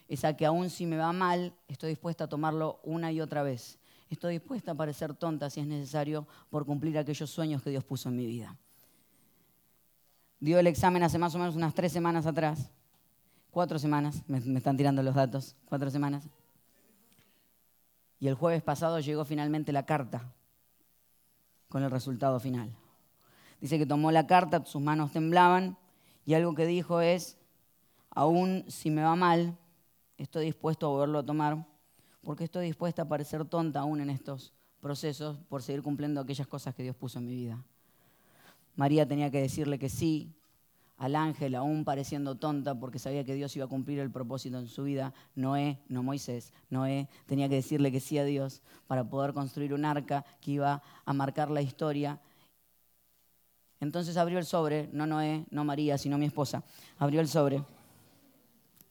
es 0.08 0.24
a 0.24 0.38
que 0.38 0.46
aún 0.46 0.70
si 0.70 0.86
me 0.86 0.96
va 0.96 1.12
mal, 1.12 1.54
estoy 1.68 1.90
dispuesta 1.90 2.24
a 2.24 2.28
tomarlo 2.30 2.80
una 2.86 3.12
y 3.12 3.20
otra 3.20 3.44
vez. 3.44 3.78
Estoy 4.10 4.36
dispuesta 4.36 4.72
a 4.72 4.76
parecer 4.76 5.14
tonta 5.16 5.50
si 5.50 5.60
es 5.60 5.68
necesario 5.68 6.26
por 6.50 6.66
cumplir 6.66 6.98
aquellos 6.98 7.30
sueños 7.30 7.62
que 7.62 7.72
Dios 7.72 7.84
puso 7.84 8.08
en 8.08 8.16
mi 8.16 8.26
vida. 8.26 8.56
Dio 10.40 10.58
el 10.58 10.68
examen 10.68 11.04
hace 11.04 11.18
más 11.18 11.36
o 11.36 11.38
menos 11.38 11.58
unas 11.58 11.74
tres 11.74 11.92
semanas 11.92 12.26
atrás. 12.26 12.72
Cuatro 13.50 13.78
semanas, 13.80 14.24
me 14.28 14.60
están 14.60 14.78
tirando 14.78 15.04
los 15.04 15.16
datos, 15.16 15.58
cuatro 15.66 15.92
semanas. 15.92 16.24
Y 18.18 18.30
el 18.30 18.36
jueves 18.36 18.64
pasado 18.64 19.02
llegó 19.02 19.26
finalmente 19.26 19.74
la 19.74 19.86
carta 19.86 20.32
con 21.68 21.84
el 21.84 21.92
resultado 21.92 22.40
final. 22.40 22.78
Dice 23.62 23.78
que 23.78 23.86
tomó 23.86 24.12
la 24.12 24.26
carta, 24.26 24.66
sus 24.66 24.82
manos 24.82 25.12
temblaban 25.12 25.78
y 26.26 26.34
algo 26.34 26.56
que 26.56 26.66
dijo 26.66 27.00
es, 27.00 27.38
aún 28.10 28.66
si 28.68 28.90
me 28.90 29.04
va 29.04 29.16
mal, 29.16 29.56
estoy 30.18 30.46
dispuesto 30.46 30.88
a 30.88 30.90
volverlo 30.90 31.20
a 31.20 31.26
tomar, 31.26 31.66
porque 32.24 32.44
estoy 32.44 32.66
dispuesta 32.66 33.04
a 33.04 33.08
parecer 33.08 33.46
tonta 33.46 33.82
aún 33.82 34.02
en 34.02 34.10
estos 34.10 34.52
procesos 34.82 35.38
por 35.48 35.62
seguir 35.62 35.84
cumpliendo 35.84 36.20
aquellas 36.20 36.48
cosas 36.48 36.74
que 36.74 36.82
Dios 36.82 36.96
puso 36.96 37.20
en 37.20 37.28
mi 37.28 37.36
vida. 37.36 37.64
María 38.76 39.08
tenía 39.08 39.30
que 39.30 39.42
decirle 39.42 39.78
que 39.78 39.90
sí 39.90 40.34
al 40.98 41.16
ángel, 41.16 41.56
aún 41.56 41.84
pareciendo 41.84 42.36
tonta, 42.36 42.80
porque 42.80 43.00
sabía 43.00 43.24
que 43.24 43.34
Dios 43.34 43.56
iba 43.56 43.66
a 43.66 43.70
cumplir 43.70 44.00
el 44.00 44.12
propósito 44.12 44.60
en 44.60 44.68
su 44.68 44.84
vida. 44.84 45.14
Noé, 45.36 45.80
no 45.88 46.04
Moisés, 46.04 46.54
Noé 46.70 47.10
tenía 47.26 47.50
que 47.50 47.56
decirle 47.56 47.92
que 47.92 48.00
sí 48.00 48.20
a 48.20 48.24
Dios 48.24 48.62
para 48.86 49.04
poder 49.04 49.34
construir 49.34 49.74
un 49.74 49.84
arca 49.84 50.26
que 50.42 50.52
iba 50.52 50.84
a 51.06 51.14
marcar 51.14 51.50
la 51.50 51.64
historia 51.64 52.20
entonces 53.82 54.16
abrió 54.16 54.38
el 54.38 54.46
sobre, 54.46 54.90
no 54.94 55.08
Noé, 55.08 55.46
no 55.50 55.66
María, 55.66 55.98
sino 55.98 56.18
mi 56.20 56.28
esposa. 56.28 56.64
Abrió 57.00 57.20
el 57.20 57.28
sobre, 57.28 57.64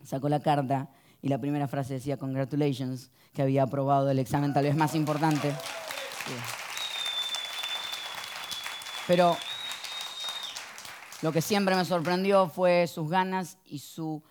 sacó 0.05 0.29
la 0.29 0.41
carta 0.41 0.91
y 1.23 1.29
la 1.29 1.39
primera 1.39 1.69
frase 1.69 1.95
decía, 1.95 2.17
congratulations, 2.17 3.11
que 3.33 3.43
había 3.43 3.63
aprobado 3.63 4.11
el 4.11 4.19
examen 4.19 4.53
tal 4.53 4.65
vez 4.65 4.75
más 4.75 4.97
importante. 4.97 5.55
Pero 9.07 9.37
lo 11.23 11.31
que 11.31 11.41
siempre 11.41 11.77
me 11.77 11.85
sorprendió 11.85 12.49
fue 12.49 12.87
sus 12.89 13.09
ganas 13.09 13.59
y 13.65 13.79
su 13.79 14.23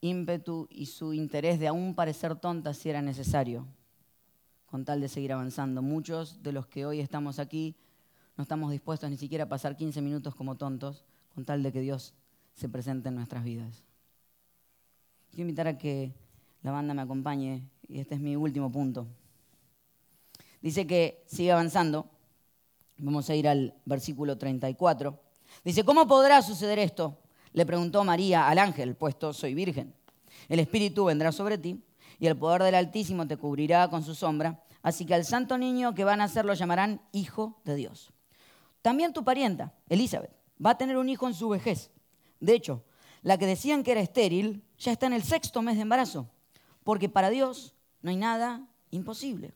ímpetu 0.00 0.66
y 0.70 0.86
su 0.86 1.14
interés 1.14 1.60
de 1.60 1.68
aún 1.68 1.94
parecer 1.94 2.34
tonta 2.34 2.74
si 2.74 2.90
era 2.90 3.02
necesario. 3.02 3.66
con 4.66 4.84
tal 4.84 5.00
de 5.00 5.08
seguir 5.08 5.32
avanzando. 5.32 5.80
Muchos 5.80 6.42
de 6.42 6.52
los 6.52 6.66
que 6.66 6.84
hoy 6.84 7.00
estamos 7.00 7.38
aquí 7.38 7.74
no 8.38 8.42
estamos 8.42 8.70
dispuestos 8.70 9.10
ni 9.10 9.16
siquiera 9.16 9.44
a 9.44 9.48
pasar 9.48 9.76
15 9.76 10.00
minutos 10.00 10.32
como 10.32 10.54
tontos 10.54 11.04
con 11.34 11.44
tal 11.44 11.60
de 11.60 11.72
que 11.72 11.80
Dios 11.80 12.14
se 12.54 12.68
presente 12.68 13.08
en 13.08 13.16
nuestras 13.16 13.42
vidas. 13.42 13.82
Quiero 15.30 15.42
invitar 15.42 15.66
a 15.66 15.76
que 15.76 16.14
la 16.62 16.70
banda 16.70 16.94
me 16.94 17.02
acompañe 17.02 17.68
y 17.88 17.98
este 17.98 18.14
es 18.14 18.20
mi 18.20 18.36
último 18.36 18.70
punto. 18.70 19.08
Dice 20.62 20.86
que 20.86 21.24
sigue 21.26 21.50
avanzando. 21.50 22.08
Vamos 22.98 23.28
a 23.28 23.34
ir 23.34 23.48
al 23.48 23.74
versículo 23.84 24.38
34. 24.38 25.20
Dice, 25.64 25.82
¿cómo 25.82 26.06
podrá 26.06 26.40
suceder 26.40 26.78
esto? 26.78 27.18
Le 27.52 27.66
preguntó 27.66 28.04
María 28.04 28.46
al 28.46 28.58
ángel, 28.58 28.94
puesto 28.94 29.32
soy 29.32 29.54
virgen. 29.54 29.92
El 30.48 30.60
Espíritu 30.60 31.06
vendrá 31.06 31.32
sobre 31.32 31.58
ti 31.58 31.82
y 32.20 32.28
el 32.28 32.36
poder 32.36 32.62
del 32.62 32.76
Altísimo 32.76 33.26
te 33.26 33.36
cubrirá 33.36 33.88
con 33.90 34.04
su 34.04 34.14
sombra. 34.14 34.62
Así 34.80 35.04
que 35.04 35.14
al 35.14 35.24
santo 35.24 35.58
niño 35.58 35.92
que 35.92 36.04
van 36.04 36.20
a 36.20 36.26
nacer 36.26 36.44
lo 36.44 36.54
llamarán 36.54 37.00
Hijo 37.10 37.60
de 37.64 37.74
Dios. 37.74 38.12
También 38.82 39.12
tu 39.12 39.24
parienta, 39.24 39.74
Elizabeth, 39.88 40.30
va 40.64 40.70
a 40.70 40.78
tener 40.78 40.96
un 40.96 41.08
hijo 41.08 41.26
en 41.26 41.34
su 41.34 41.48
vejez. 41.48 41.90
De 42.40 42.54
hecho, 42.54 42.84
la 43.22 43.38
que 43.38 43.46
decían 43.46 43.82
que 43.82 43.92
era 43.92 44.00
estéril 44.00 44.62
ya 44.78 44.92
está 44.92 45.06
en 45.06 45.12
el 45.12 45.22
sexto 45.22 45.62
mes 45.62 45.76
de 45.76 45.82
embarazo, 45.82 46.30
porque 46.84 47.08
para 47.08 47.30
Dios 47.30 47.74
no 48.02 48.10
hay 48.10 48.16
nada 48.16 48.66
imposible. 48.90 49.54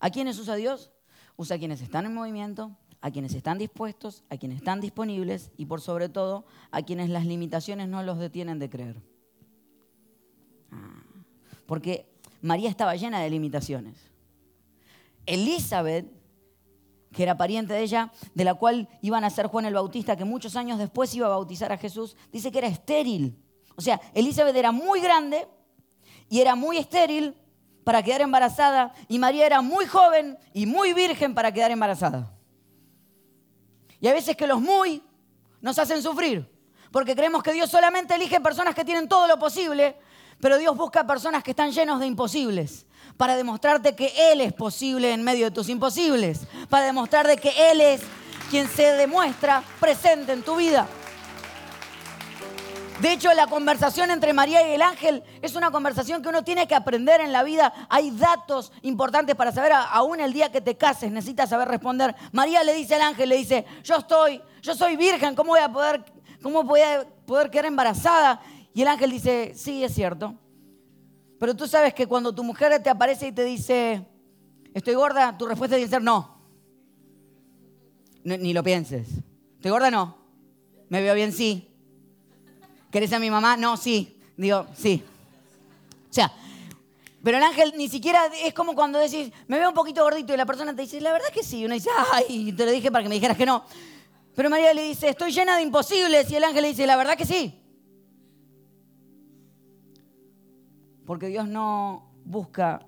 ¿A 0.00 0.10
quiénes 0.10 0.38
usa 0.38 0.54
Dios? 0.54 0.90
Usa 1.36 1.56
a 1.56 1.58
quienes 1.58 1.80
están 1.80 2.06
en 2.06 2.14
movimiento, 2.14 2.76
a 3.00 3.10
quienes 3.10 3.34
están 3.34 3.58
dispuestos, 3.58 4.24
a 4.28 4.36
quienes 4.36 4.58
están 4.58 4.80
disponibles 4.80 5.50
y 5.56 5.66
por 5.66 5.80
sobre 5.80 6.08
todo 6.08 6.44
a 6.70 6.82
quienes 6.82 7.10
las 7.10 7.26
limitaciones 7.26 7.88
no 7.88 8.02
los 8.02 8.18
detienen 8.18 8.58
de 8.58 8.70
creer. 8.70 9.02
Ah, 10.70 11.02
porque 11.66 12.06
María 12.42 12.68
estaba 12.68 12.94
llena 12.96 13.20
de 13.20 13.30
limitaciones. 13.30 13.96
Elizabeth, 15.26 16.06
que 17.12 17.22
era 17.22 17.36
pariente 17.36 17.74
de 17.74 17.82
ella, 17.82 18.12
de 18.34 18.44
la 18.44 18.54
cual 18.54 18.88
iban 19.02 19.24
a 19.24 19.30
ser 19.30 19.46
Juan 19.46 19.64
el 19.64 19.74
Bautista, 19.74 20.16
que 20.16 20.24
muchos 20.24 20.56
años 20.56 20.78
después 20.78 21.14
iba 21.14 21.26
a 21.26 21.30
bautizar 21.30 21.72
a 21.72 21.78
Jesús, 21.78 22.16
dice 22.32 22.52
que 22.52 22.58
era 22.58 22.68
estéril. 22.68 23.38
O 23.76 23.80
sea, 23.80 24.00
Elizabeth 24.14 24.56
era 24.56 24.72
muy 24.72 25.00
grande 25.00 25.46
y 26.28 26.40
era 26.40 26.54
muy 26.54 26.76
estéril 26.76 27.34
para 27.84 28.02
quedar 28.02 28.20
embarazada 28.20 28.92
y 29.08 29.18
María 29.18 29.46
era 29.46 29.62
muy 29.62 29.86
joven 29.86 30.38
y 30.52 30.66
muy 30.66 30.92
virgen 30.92 31.34
para 31.34 31.52
quedar 31.52 31.70
embarazada. 31.70 32.34
Y 34.00 34.08
a 34.08 34.12
veces 34.12 34.36
que 34.36 34.46
los 34.46 34.60
muy 34.60 35.02
nos 35.60 35.78
hacen 35.78 36.02
sufrir, 36.02 36.48
porque 36.90 37.16
creemos 37.16 37.42
que 37.42 37.52
Dios 37.52 37.70
solamente 37.70 38.14
elige 38.14 38.40
personas 38.40 38.74
que 38.74 38.84
tienen 38.84 39.08
todo 39.08 39.26
lo 39.26 39.38
posible, 39.38 39.96
pero 40.40 40.58
Dios 40.58 40.76
busca 40.76 41.06
personas 41.06 41.42
que 41.42 41.50
están 41.50 41.72
llenos 41.72 42.00
de 42.00 42.06
imposibles 42.06 42.86
para 43.16 43.36
demostrarte 43.36 43.96
que 43.96 44.12
Él 44.32 44.40
es 44.40 44.52
posible 44.52 45.12
en 45.12 45.22
medio 45.22 45.46
de 45.46 45.50
tus 45.50 45.68
imposibles, 45.68 46.40
para 46.68 46.86
demostrarte 46.86 47.36
que 47.36 47.52
Él 47.70 47.80
es 47.80 48.00
quien 48.50 48.68
se 48.68 48.92
demuestra 48.92 49.62
presente 49.80 50.32
en 50.32 50.42
tu 50.42 50.56
vida. 50.56 50.86
De 53.00 53.12
hecho, 53.12 53.32
la 53.32 53.46
conversación 53.46 54.10
entre 54.10 54.32
María 54.32 54.68
y 54.68 54.74
el 54.74 54.82
ángel 54.82 55.22
es 55.40 55.54
una 55.54 55.70
conversación 55.70 56.20
que 56.20 56.28
uno 56.28 56.42
tiene 56.42 56.66
que 56.66 56.74
aprender 56.74 57.20
en 57.20 57.30
la 57.30 57.44
vida. 57.44 57.72
Hay 57.88 58.10
datos 58.10 58.72
importantes 58.82 59.36
para 59.36 59.52
saber, 59.52 59.72
aún 59.72 60.18
el 60.18 60.32
día 60.32 60.50
que 60.50 60.60
te 60.60 60.76
cases 60.76 61.12
necesitas 61.12 61.50
saber 61.50 61.68
responder. 61.68 62.16
María 62.32 62.64
le 62.64 62.74
dice 62.74 62.96
al 62.96 63.02
ángel, 63.02 63.28
le 63.28 63.36
dice, 63.36 63.64
yo 63.84 63.98
estoy, 63.98 64.42
yo 64.62 64.74
soy 64.74 64.96
virgen, 64.96 65.36
¿cómo 65.36 65.50
voy 65.50 65.60
a 65.60 65.68
poder, 65.68 66.04
cómo 66.42 66.64
voy 66.64 66.80
a 66.80 67.06
poder 67.24 67.50
quedar 67.50 67.66
embarazada? 67.66 68.40
Y 68.78 68.82
el 68.82 68.86
ángel 68.86 69.10
dice, 69.10 69.54
sí, 69.56 69.82
es 69.82 69.92
cierto. 69.92 70.36
Pero 71.40 71.56
tú 71.56 71.66
sabes 71.66 71.92
que 71.94 72.06
cuando 72.06 72.32
tu 72.32 72.44
mujer 72.44 72.80
te 72.80 72.88
aparece 72.88 73.26
y 73.26 73.32
te 73.32 73.42
dice, 73.42 74.06
estoy 74.72 74.94
gorda, 74.94 75.36
tu 75.36 75.46
respuesta 75.46 75.74
tiene 75.74 75.90
que 75.90 75.96
ser 75.96 76.02
no. 76.04 76.38
Ni 78.22 78.52
lo 78.52 78.62
pienses. 78.62 79.08
¿Estoy 79.56 79.72
gorda? 79.72 79.90
No. 79.90 80.18
¿Me 80.90 81.02
veo 81.02 81.12
bien? 81.16 81.32
Sí. 81.32 81.74
¿Querés 82.92 83.12
a 83.12 83.18
mi 83.18 83.30
mamá? 83.30 83.56
No, 83.56 83.76
sí. 83.76 84.16
Digo, 84.36 84.68
sí. 84.76 85.02
O 86.08 86.14
sea, 86.14 86.32
pero 87.24 87.38
el 87.38 87.42
ángel 87.42 87.74
ni 87.76 87.88
siquiera 87.88 88.30
es 88.44 88.54
como 88.54 88.76
cuando 88.76 89.00
decís, 89.00 89.32
me 89.48 89.58
veo 89.58 89.70
un 89.70 89.74
poquito 89.74 90.04
gordito 90.04 90.32
y 90.32 90.36
la 90.36 90.46
persona 90.46 90.72
te 90.72 90.82
dice, 90.82 91.00
la 91.00 91.10
verdad 91.10 91.30
que 91.34 91.42
sí. 91.42 91.58
Y 91.58 91.64
uno 91.64 91.74
dice, 91.74 91.90
ay, 92.12 92.52
te 92.52 92.64
lo 92.64 92.70
dije 92.70 92.92
para 92.92 93.02
que 93.02 93.08
me 93.08 93.16
dijeras 93.16 93.36
que 93.36 93.44
no. 93.44 93.64
Pero 94.36 94.48
María 94.48 94.72
le 94.72 94.84
dice, 94.84 95.08
estoy 95.08 95.32
llena 95.32 95.56
de 95.56 95.62
imposibles. 95.62 96.30
Y 96.30 96.36
el 96.36 96.44
ángel 96.44 96.62
le 96.62 96.68
dice, 96.68 96.86
la 96.86 96.94
verdad 96.94 97.16
que 97.16 97.26
sí. 97.26 97.64
Porque 101.08 101.28
Dios 101.28 101.48
no 101.48 102.12
busca, 102.26 102.84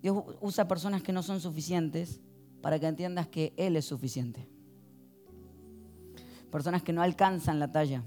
Dios 0.00 0.16
usa 0.40 0.68
personas 0.68 1.02
que 1.02 1.12
no 1.12 1.24
son 1.24 1.40
suficientes 1.40 2.20
para 2.62 2.78
que 2.78 2.86
entiendas 2.86 3.26
que 3.26 3.52
Él 3.56 3.74
es 3.74 3.84
suficiente. 3.84 4.48
Personas 6.52 6.84
que 6.84 6.92
no 6.92 7.02
alcanzan 7.02 7.58
la 7.58 7.72
talla 7.72 8.04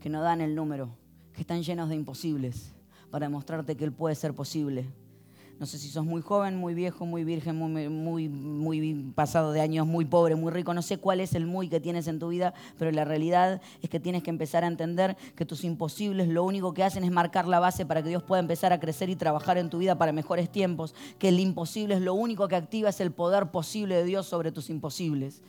que 0.00 0.08
no 0.08 0.22
dan 0.22 0.40
el 0.40 0.54
número, 0.54 0.96
que 1.34 1.42
están 1.42 1.62
llenos 1.62 1.90
de 1.90 1.96
imposibles 1.96 2.72
para 3.10 3.26
demostrarte 3.26 3.76
que 3.76 3.84
Él 3.84 3.92
puede 3.92 4.14
ser 4.14 4.34
posible. 4.34 4.88
No 5.60 5.66
sé 5.66 5.76
si 5.76 5.90
sos 5.90 6.06
muy 6.06 6.22
joven, 6.22 6.56
muy 6.56 6.72
viejo, 6.72 7.04
muy 7.04 7.22
virgen, 7.22 7.54
muy, 7.54 7.90
muy, 7.90 8.30
muy 8.30 9.12
pasado 9.14 9.52
de 9.52 9.60
años, 9.60 9.86
muy 9.86 10.06
pobre, 10.06 10.34
muy 10.34 10.50
rico. 10.50 10.72
No 10.72 10.80
sé 10.80 10.96
cuál 10.96 11.20
es 11.20 11.34
el 11.34 11.44
muy 11.44 11.68
que 11.68 11.80
tienes 11.80 12.08
en 12.08 12.18
tu 12.18 12.28
vida, 12.28 12.54
pero 12.78 12.90
la 12.92 13.04
realidad 13.04 13.60
es 13.82 13.90
que 13.90 14.00
tienes 14.00 14.22
que 14.22 14.30
empezar 14.30 14.64
a 14.64 14.68
entender 14.68 15.18
que 15.36 15.44
tus 15.44 15.62
imposibles 15.64 16.28
lo 16.28 16.44
único 16.44 16.72
que 16.72 16.82
hacen 16.82 17.04
es 17.04 17.10
marcar 17.10 17.46
la 17.46 17.60
base 17.60 17.84
para 17.84 18.02
que 18.02 18.08
Dios 18.08 18.22
pueda 18.22 18.40
empezar 18.40 18.72
a 18.72 18.80
crecer 18.80 19.10
y 19.10 19.16
trabajar 19.16 19.58
en 19.58 19.68
tu 19.68 19.76
vida 19.76 19.98
para 19.98 20.12
mejores 20.12 20.50
tiempos. 20.50 20.94
Que 21.18 21.28
el 21.28 21.38
imposible 21.38 21.94
es 21.94 22.00
lo 22.00 22.14
único 22.14 22.48
que 22.48 22.56
activa 22.56 22.88
es 22.88 23.00
el 23.02 23.12
poder 23.12 23.50
posible 23.50 23.96
de 23.96 24.04
Dios 24.04 24.26
sobre 24.26 24.52
tus 24.52 24.70
imposibles. 24.70 25.42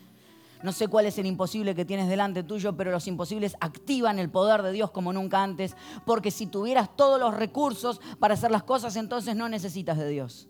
No 0.64 0.72
sé 0.72 0.88
cuál 0.88 1.06
es 1.06 1.18
el 1.18 1.26
imposible 1.26 1.76
que 1.76 1.86
tienes 1.86 2.08
delante 2.08 2.44
tuyo, 2.44 2.76
pero 2.78 2.92
los 2.92 3.08
imposibles 3.08 3.56
activan 3.60 4.20
el 4.20 4.30
poder 4.30 4.62
de 4.62 4.72
Dios 4.72 4.92
como 4.92 5.14
nunca 5.14 5.42
antes, 5.42 5.76
porque 6.06 6.32
si 6.32 6.48
tuvieras 6.48 6.96
todos 6.96 7.20
los 7.20 7.34
recursos 7.34 8.00
para 8.20 8.36
hacer 8.36 8.52
las 8.52 8.64
cosas, 8.64 8.96
entonces 8.96 9.36
no 9.36 9.50
necesitas 9.50 9.98
de 9.98 10.10
Dios. 10.10 10.48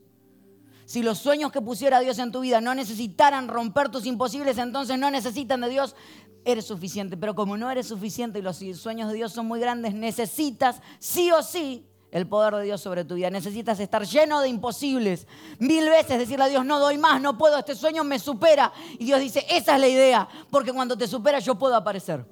Si 0.86 1.04
los 1.04 1.20
sueños 1.20 1.52
que 1.52 1.62
pusiera 1.62 2.02
Dios 2.02 2.20
en 2.20 2.34
tu 2.34 2.42
vida 2.42 2.60
no 2.60 2.76
necesitaran 2.76 3.48
romper 3.48 3.90
tus 3.90 4.06
imposibles, 4.06 4.58
entonces 4.58 5.00
no 5.00 5.10
necesitan 5.10 5.62
de 5.62 5.70
Dios, 5.70 5.96
eres 6.44 6.66
suficiente. 6.66 7.16
Pero 7.16 7.36
como 7.36 7.56
no 7.56 7.72
eres 7.72 7.88
suficiente 7.88 8.40
y 8.40 8.42
los 8.42 8.58
sueños 8.58 9.10
de 9.10 9.16
Dios 9.16 9.32
son 9.32 9.48
muy 9.48 9.60
grandes, 9.60 9.94
necesitas 9.94 10.82
sí 11.00 11.32
o 11.32 11.42
sí 11.44 11.88
el 12.12 12.28
poder 12.28 12.56
de 12.56 12.64
Dios 12.64 12.82
sobre 12.82 13.06
tu 13.06 13.16
vida. 13.16 13.30
Necesitas 13.30 13.80
estar 13.80 14.06
lleno 14.06 14.42
de 14.42 14.50
imposibles. 14.50 15.28
Mil 15.60 15.90
veces 15.90 16.20
decirle 16.20 16.46
a 16.46 16.48
Dios, 16.50 16.66
no 16.66 16.80
doy 16.80 16.98
más, 16.98 17.22
no 17.22 17.38
puedo, 17.38 17.58
este 17.58 17.74
sueño 17.74 18.04
me 18.04 18.20
supera. 18.20 18.72
Y 19.00 19.06
Dios 19.06 19.20
dice, 19.20 19.46
esa 19.50 19.76
es 19.76 19.82
la 19.82 19.88
idea, 19.88 20.28
porque 20.50 20.74
cuando 20.74 20.98
te 20.98 21.08
supera 21.08 21.40
yo 21.40 21.56
puedo 21.56 21.76
aparecer. 21.76 22.26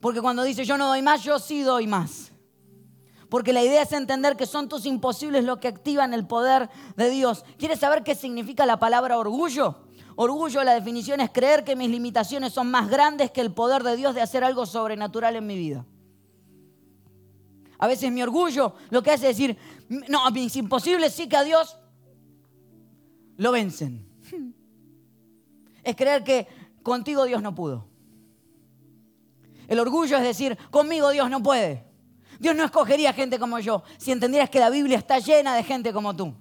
Porque 0.00 0.20
cuando 0.20 0.42
dice 0.42 0.64
yo 0.64 0.76
no 0.76 0.88
doy 0.88 1.02
más, 1.02 1.24
yo 1.24 1.38
sí 1.38 1.62
doy 1.62 1.86
más. 1.86 2.32
Porque 3.30 3.52
la 3.52 3.64
idea 3.64 3.82
es 3.82 3.92
entender 3.92 4.36
que 4.36 4.46
son 4.46 4.68
tus 4.68 4.86
imposibles 4.86 5.42
lo 5.42 5.58
que 5.58 5.68
activan 5.68 6.14
el 6.14 6.26
poder 6.26 6.68
de 6.96 7.10
Dios. 7.10 7.44
¿Quieres 7.58 7.80
saber 7.80 8.04
qué 8.04 8.14
significa 8.14 8.66
la 8.66 8.78
palabra 8.78 9.18
orgullo? 9.18 9.86
Orgullo, 10.14 10.62
la 10.62 10.74
definición 10.74 11.20
es 11.20 11.30
creer 11.30 11.64
que 11.64 11.76
mis 11.76 11.90
limitaciones 11.90 12.52
son 12.52 12.70
más 12.70 12.88
grandes 12.88 13.30
que 13.30 13.40
el 13.40 13.52
poder 13.52 13.82
de 13.82 13.96
Dios 13.96 14.14
de 14.14 14.22
hacer 14.22 14.44
algo 14.44 14.64
sobrenatural 14.64 15.34
en 15.34 15.46
mi 15.46 15.56
vida. 15.56 15.84
A 17.78 17.86
veces 17.86 18.10
mi 18.10 18.22
orgullo 18.22 18.74
lo 18.90 19.02
que 19.02 19.10
hace 19.10 19.30
es 19.30 19.36
decir, 19.36 19.56
no, 20.08 20.30
mis 20.30 20.56
imposibles 20.56 21.12
sí 21.12 21.28
que 21.28 21.36
a 21.36 21.44
Dios 21.44 21.76
lo 23.36 23.52
vencen. 23.52 24.06
Es 25.82 25.94
creer 25.94 26.24
que 26.24 26.48
contigo 26.82 27.24
Dios 27.24 27.42
no 27.42 27.54
pudo. 27.54 27.86
El 29.68 29.78
orgullo 29.78 30.16
es 30.16 30.22
decir, 30.22 30.56
conmigo 30.70 31.10
Dios 31.10 31.28
no 31.30 31.42
puede. 31.42 31.84
Dios 32.38 32.54
no 32.54 32.64
escogería 32.64 33.12
gente 33.12 33.38
como 33.38 33.58
yo 33.58 33.82
si 33.98 34.12
entendieras 34.12 34.50
que 34.50 34.60
la 34.60 34.70
Biblia 34.70 34.98
está 34.98 35.18
llena 35.18 35.54
de 35.54 35.62
gente 35.62 35.92
como 35.92 36.14
tú. 36.14 36.34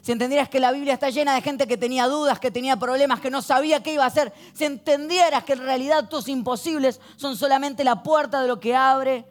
Si 0.00 0.12
entendieras 0.12 0.48
que 0.48 0.60
la 0.60 0.72
Biblia 0.72 0.94
está 0.94 1.10
llena 1.10 1.34
de 1.34 1.42
gente 1.42 1.66
que 1.66 1.76
tenía 1.76 2.06
dudas, 2.06 2.38
que 2.38 2.50
tenía 2.50 2.76
problemas, 2.76 3.20
que 3.20 3.30
no 3.30 3.42
sabía 3.42 3.82
qué 3.82 3.94
iba 3.94 4.04
a 4.04 4.06
hacer. 4.06 4.32
Si 4.54 4.64
entendieras 4.64 5.44
que 5.44 5.54
en 5.54 5.58
realidad 5.60 6.08
tus 6.08 6.28
imposibles 6.28 7.00
son 7.16 7.36
solamente 7.36 7.84
la 7.84 8.02
puerta 8.02 8.40
de 8.40 8.48
lo 8.48 8.60
que 8.60 8.74
abre 8.74 9.26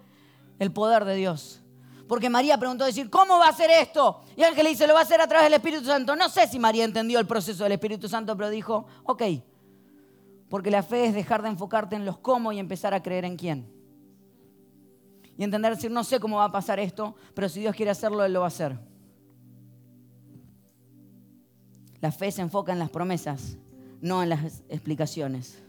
el 0.59 0.71
poder 0.71 1.05
de 1.05 1.15
Dios. 1.15 1.61
Porque 2.07 2.29
María 2.29 2.57
preguntó 2.57 2.85
decir, 2.85 3.09
¿cómo 3.09 3.37
va 3.37 3.49
a 3.49 3.53
ser 3.53 3.69
esto? 3.69 4.21
Y 4.35 4.43
Ángel 4.43 4.63
le 4.63 4.69
dice, 4.69 4.87
lo 4.87 4.93
va 4.93 5.01
a 5.01 5.03
hacer 5.03 5.19
a 5.19 5.27
través 5.27 5.45
del 5.45 5.55
Espíritu 5.55 5.85
Santo. 5.85 6.15
No 6.15 6.29
sé 6.29 6.47
si 6.47 6.57
María 6.57 6.85
entendió 6.85 7.19
el 7.19 7.27
proceso 7.27 7.63
del 7.63 7.73
Espíritu 7.73 8.07
Santo, 8.07 8.35
pero 8.37 8.49
dijo, 8.49 8.85
ok, 9.03 9.23
porque 10.49 10.71
la 10.71 10.83
fe 10.83 11.05
es 11.05 11.13
dejar 11.13 11.41
de 11.41 11.49
enfocarte 11.49 11.95
en 11.95 12.05
los 12.05 12.17
cómo 12.19 12.51
y 12.53 12.59
empezar 12.59 12.93
a 12.93 13.03
creer 13.03 13.25
en 13.25 13.35
quién. 13.35 13.69
Y 15.37 15.43
entender, 15.43 15.75
decir, 15.75 15.91
no 15.91 16.03
sé 16.03 16.19
cómo 16.19 16.37
va 16.37 16.45
a 16.45 16.51
pasar 16.51 16.79
esto, 16.79 17.15
pero 17.35 17.49
si 17.49 17.59
Dios 17.59 17.75
quiere 17.75 17.91
hacerlo, 17.91 18.23
Él 18.23 18.33
lo 18.33 18.39
va 18.39 18.45
a 18.45 18.47
hacer. 18.47 18.79
La 21.99 22.11
fe 22.11 22.31
se 22.31 22.41
enfoca 22.41 22.71
en 22.71 22.79
las 22.79 22.89
promesas, 22.89 23.57
no 24.01 24.23
en 24.23 24.29
las 24.29 24.63
explicaciones. 24.69 25.61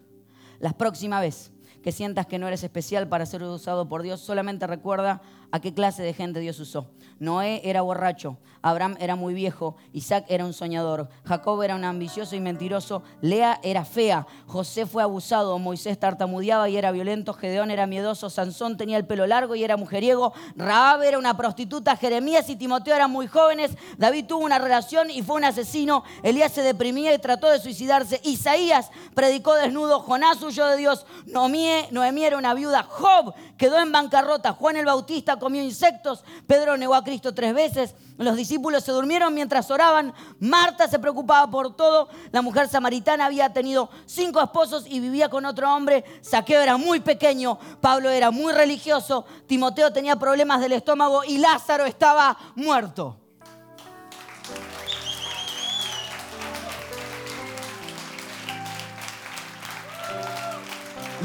La 0.61 0.73
próxima 0.73 1.21
vez 1.21 1.51
que 1.83 1.93
sientas 1.93 2.27
que 2.27 2.39
no 2.39 2.47
eres 2.47 2.65
especial 2.65 3.09
para 3.09 3.27
ser 3.27 3.43
usado 3.43 3.89
por 3.89 4.03
Dios, 4.03 4.21
solamente 4.21 4.67
recuerda 4.67 5.23
¿A 5.51 5.61
qué 5.61 5.73
clase 5.73 6.03
de 6.03 6.13
gente 6.13 6.41
Dios 6.41 6.61
usó? 6.61 6.91
Noé 7.21 7.63
era 7.65 7.83
borracho, 7.83 8.39
Abraham 8.63 8.97
era 9.01 9.17
muy 9.17 9.35
viejo, 9.35 9.77
Isaac 9.93 10.25
era 10.29 10.45
un 10.45 10.53
soñador, 10.53 11.09
Jacob 11.25 11.63
era 11.63 11.75
un 11.75 11.85
ambicioso 11.85 12.37
y 12.37 12.41
mentiroso, 12.41 13.03
Lea 13.21 13.59
era 13.63 13.85
fea, 13.85 14.27
José 14.47 14.87
fue 14.87 15.03
abusado, 15.03 15.59
Moisés 15.59 15.99
tartamudeaba 15.99 16.69
y 16.69 16.77
era 16.77 16.93
violento, 16.93 17.33
Gedeón 17.33 17.71
era 17.71 17.87
miedoso, 17.87 18.31
Sansón 18.31 18.77
tenía 18.77 18.97
el 18.99 19.07
pelo 19.07 19.27
largo 19.27 19.55
y 19.55 19.65
era 19.65 19.77
mujeriego, 19.77 20.33
Raab 20.55 21.03
era 21.03 21.19
una 21.19 21.37
prostituta, 21.37 21.97
Jeremías 21.97 22.49
y 22.51 22.57
Timoteo 22.57 22.95
eran 22.95 23.11
muy 23.11 23.27
jóvenes, 23.27 23.73
David 23.97 24.27
tuvo 24.27 24.45
una 24.45 24.59
relación 24.59 25.11
y 25.11 25.23
fue 25.23 25.37
un 25.37 25.45
asesino, 25.45 26.05
Elías 26.23 26.53
se 26.53 26.63
deprimía 26.63 27.15
y 27.15 27.19
trató 27.19 27.49
de 27.49 27.59
suicidarse, 27.59 28.21
Isaías 28.23 28.91
predicó 29.15 29.55
desnudo, 29.55 30.01
Jonás 30.01 30.43
huyó 30.43 30.67
de 30.67 30.77
Dios, 30.77 31.07
Noemí 31.27 32.25
era 32.25 32.39
una 32.39 32.55
viuda, 32.55 32.85
Job 32.85 33.35
quedó 33.57 33.81
en 33.81 33.91
bancarrota, 33.91 34.53
Juan 34.53 34.77
el 34.77 34.87
Bautista 34.87 35.38
comió 35.39 35.63
insectos, 35.63 36.25
Pedro 36.47 36.77
negó 36.77 36.95
a 36.95 37.05
Cristo 37.05 37.35
tres 37.35 37.55
veces, 37.55 37.95
los 38.17 38.37
discípulos 38.37 38.85
se 38.85 38.93
durmieron 38.93 39.35
mientras 39.35 39.71
oraban, 39.71 40.13
Marta 40.41 40.89
se 40.89 40.99
preocupaba 40.99 41.51
por 41.51 41.77
todo, 41.77 42.09
la 42.33 42.43
mujer 42.43 42.69
samaritana 42.69 43.27
había 43.27 43.53
tenido 43.53 43.91
cinco 44.07 44.41
esposos 44.41 44.85
y 44.87 45.01
vivía 45.01 45.29
con 45.29 45.45
otro 45.45 45.73
hombre, 45.75 46.05
Saqueo 46.21 46.61
era 46.61 46.77
muy 46.77 47.01
pequeño, 47.01 47.59
Pablo 47.81 48.11
era 48.11 48.31
muy 48.31 48.53
religioso, 48.53 49.25
Timoteo 49.47 49.93
tenía 49.93 50.17
problemas 50.17 50.61
del 50.61 50.73
estómago 50.73 51.25
y 51.25 51.39
Lázaro 51.39 51.85
estaba 51.85 52.37
muerto. 52.55 53.17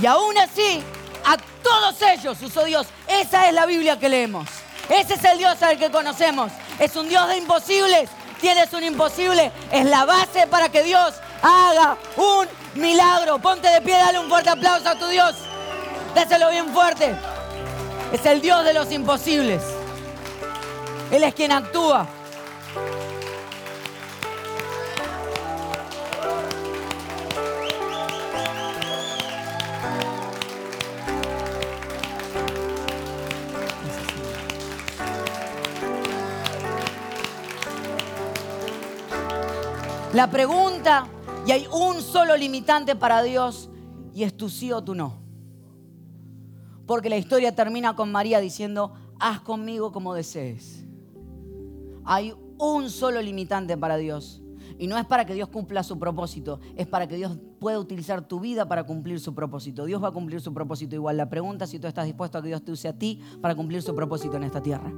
Y 0.01 0.05
aún 0.05 0.37
así, 0.39 0.83
todos 1.63 2.01
ellos 2.01 2.37
usó 2.41 2.65
Dios. 2.65 2.87
Esa 3.07 3.47
es 3.47 3.53
la 3.53 3.65
Biblia 3.65 3.97
que 3.97 4.09
leemos. 4.09 4.47
Ese 4.89 5.15
es 5.15 5.23
el 5.23 5.37
Dios 5.37 5.61
al 5.63 5.77
que 5.79 5.89
conocemos. 5.89 6.51
Es 6.79 6.95
un 6.95 7.07
Dios 7.07 7.27
de 7.29 7.37
imposibles. 7.37 8.09
Tienes 8.39 8.71
un 8.73 8.83
imposible. 8.83 9.51
Es 9.71 9.85
la 9.85 10.05
base 10.05 10.45
para 10.47 10.69
que 10.69 10.83
Dios 10.83 11.13
haga 11.41 11.97
un 12.17 12.47
milagro. 12.75 13.39
Ponte 13.39 13.67
de 13.69 13.81
pie, 13.81 13.97
dale 13.97 14.19
un 14.19 14.29
fuerte 14.29 14.49
aplauso 14.49 14.89
a 14.89 14.95
tu 14.95 15.07
Dios. 15.07 15.35
Déselo 16.13 16.49
bien 16.51 16.69
fuerte. 16.73 17.15
Es 18.11 18.25
el 18.25 18.41
Dios 18.41 18.63
de 18.65 18.73
los 18.73 18.91
imposibles. 18.91 19.61
Él 21.11 21.23
es 21.23 21.33
quien 21.33 21.51
actúa. 21.51 22.05
La 40.13 40.29
pregunta, 40.29 41.07
y 41.47 41.51
hay 41.53 41.65
un 41.73 41.99
solo 41.99 42.37
limitante 42.37 42.95
para 42.95 43.23
Dios, 43.23 43.71
y 44.13 44.21
es 44.21 44.37
tu 44.37 44.47
sí 44.47 44.71
o 44.71 44.83
tu 44.83 44.93
no. 44.93 45.15
Porque 46.85 47.09
la 47.09 47.17
historia 47.17 47.55
termina 47.55 47.95
con 47.95 48.11
María 48.11 48.39
diciendo, 48.39 48.93
haz 49.19 49.41
conmigo 49.41 49.91
como 49.91 50.13
desees. 50.13 50.85
Hay 52.05 52.35
un 52.59 52.91
solo 52.91 53.23
limitante 53.23 53.75
para 53.75 53.97
Dios. 53.97 54.43
Y 54.77 54.85
no 54.85 54.99
es 54.99 55.05
para 55.05 55.25
que 55.25 55.33
Dios 55.33 55.49
cumpla 55.49 55.81
su 55.81 55.97
propósito, 55.97 56.59
es 56.75 56.85
para 56.85 57.07
que 57.07 57.15
Dios 57.15 57.39
pueda 57.59 57.79
utilizar 57.79 58.27
tu 58.27 58.39
vida 58.39 58.67
para 58.67 58.83
cumplir 58.83 59.19
su 59.19 59.33
propósito. 59.33 59.85
Dios 59.85 60.03
va 60.03 60.09
a 60.09 60.11
cumplir 60.11 60.41
su 60.41 60.53
propósito 60.53 60.93
igual. 60.95 61.17
La 61.17 61.29
pregunta 61.29 61.65
es 61.65 61.71
si 61.71 61.79
tú 61.79 61.87
estás 61.87 62.05
dispuesto 62.05 62.37
a 62.37 62.41
que 62.43 62.49
Dios 62.49 62.63
te 62.63 62.71
use 62.71 62.87
a 62.87 62.93
ti 62.93 63.19
para 63.41 63.55
cumplir 63.55 63.81
su 63.81 63.95
propósito 63.95 64.37
en 64.37 64.43
esta 64.43 64.61
tierra. 64.61 64.91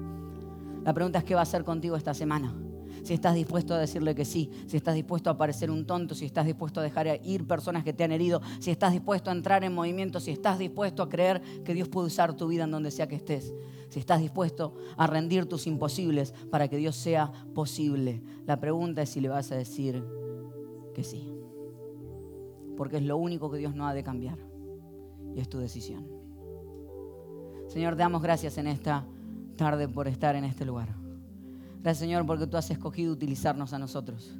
La 0.83 0.93
pregunta 0.93 1.19
es 1.19 1.25
qué 1.25 1.35
va 1.35 1.41
a 1.41 1.43
hacer 1.43 1.63
contigo 1.63 1.95
esta 1.95 2.13
semana 2.13 2.53
si 3.03 3.13
estás 3.13 3.35
dispuesto 3.35 3.73
a 3.73 3.79
decirle 3.79 4.15
que 4.15 4.25
sí, 4.25 4.49
si 4.67 4.77
estás 4.77 4.95
dispuesto 4.95 5.29
a 5.29 5.37
parecer 5.37 5.71
un 5.71 5.85
tonto, 5.85 6.15
si 6.15 6.25
estás 6.25 6.45
dispuesto 6.45 6.79
a 6.79 6.83
dejar 6.83 7.19
ir 7.23 7.47
personas 7.47 7.83
que 7.83 7.93
te 7.93 8.03
han 8.03 8.11
herido, 8.11 8.41
si 8.59 8.71
estás 8.71 8.93
dispuesto 8.93 9.29
a 9.29 9.33
entrar 9.33 9.63
en 9.63 9.73
movimiento, 9.73 10.19
si 10.19 10.31
estás 10.31 10.59
dispuesto 10.59 11.03
a 11.03 11.09
creer 11.09 11.41
que 11.63 11.73
Dios 11.73 11.89
puede 11.89 12.07
usar 12.07 12.33
tu 12.35 12.47
vida 12.47 12.63
en 12.63 12.71
donde 12.71 12.91
sea 12.91 13.07
que 13.07 13.15
estés, 13.15 13.53
si 13.89 13.99
estás 13.99 14.19
dispuesto 14.19 14.75
a 14.97 15.07
rendir 15.07 15.45
tus 15.45 15.67
imposibles 15.67 16.33
para 16.49 16.67
que 16.67 16.77
Dios 16.77 16.95
sea 16.95 17.31
posible. 17.53 18.21
La 18.45 18.59
pregunta 18.59 19.01
es 19.01 19.09
si 19.09 19.21
le 19.21 19.29
vas 19.29 19.51
a 19.51 19.55
decir 19.55 20.03
que 20.93 21.03
sí, 21.03 21.33
porque 22.77 22.97
es 22.97 23.03
lo 23.03 23.17
único 23.17 23.51
que 23.51 23.57
Dios 23.57 23.75
no 23.75 23.87
ha 23.87 23.93
de 23.93 24.03
cambiar 24.03 24.37
y 25.35 25.39
es 25.39 25.49
tu 25.49 25.59
decisión. 25.59 26.07
Señor, 27.67 27.95
te 27.95 27.99
damos 27.99 28.21
gracias 28.21 28.57
en 28.57 28.67
esta 28.67 29.05
tarde 29.55 29.87
por 29.87 30.07
estar 30.07 30.35
en 30.35 30.45
este 30.45 30.65
lugar. 30.65 31.04
Gracias 31.85 31.99
Señor 31.99 32.25
porque 32.25 32.47
tú 32.47 32.57
has 32.57 32.71
escogido 32.71 33.13
utilizarnos 33.13 33.71
a 33.71 33.77
nosotros. 33.77 34.33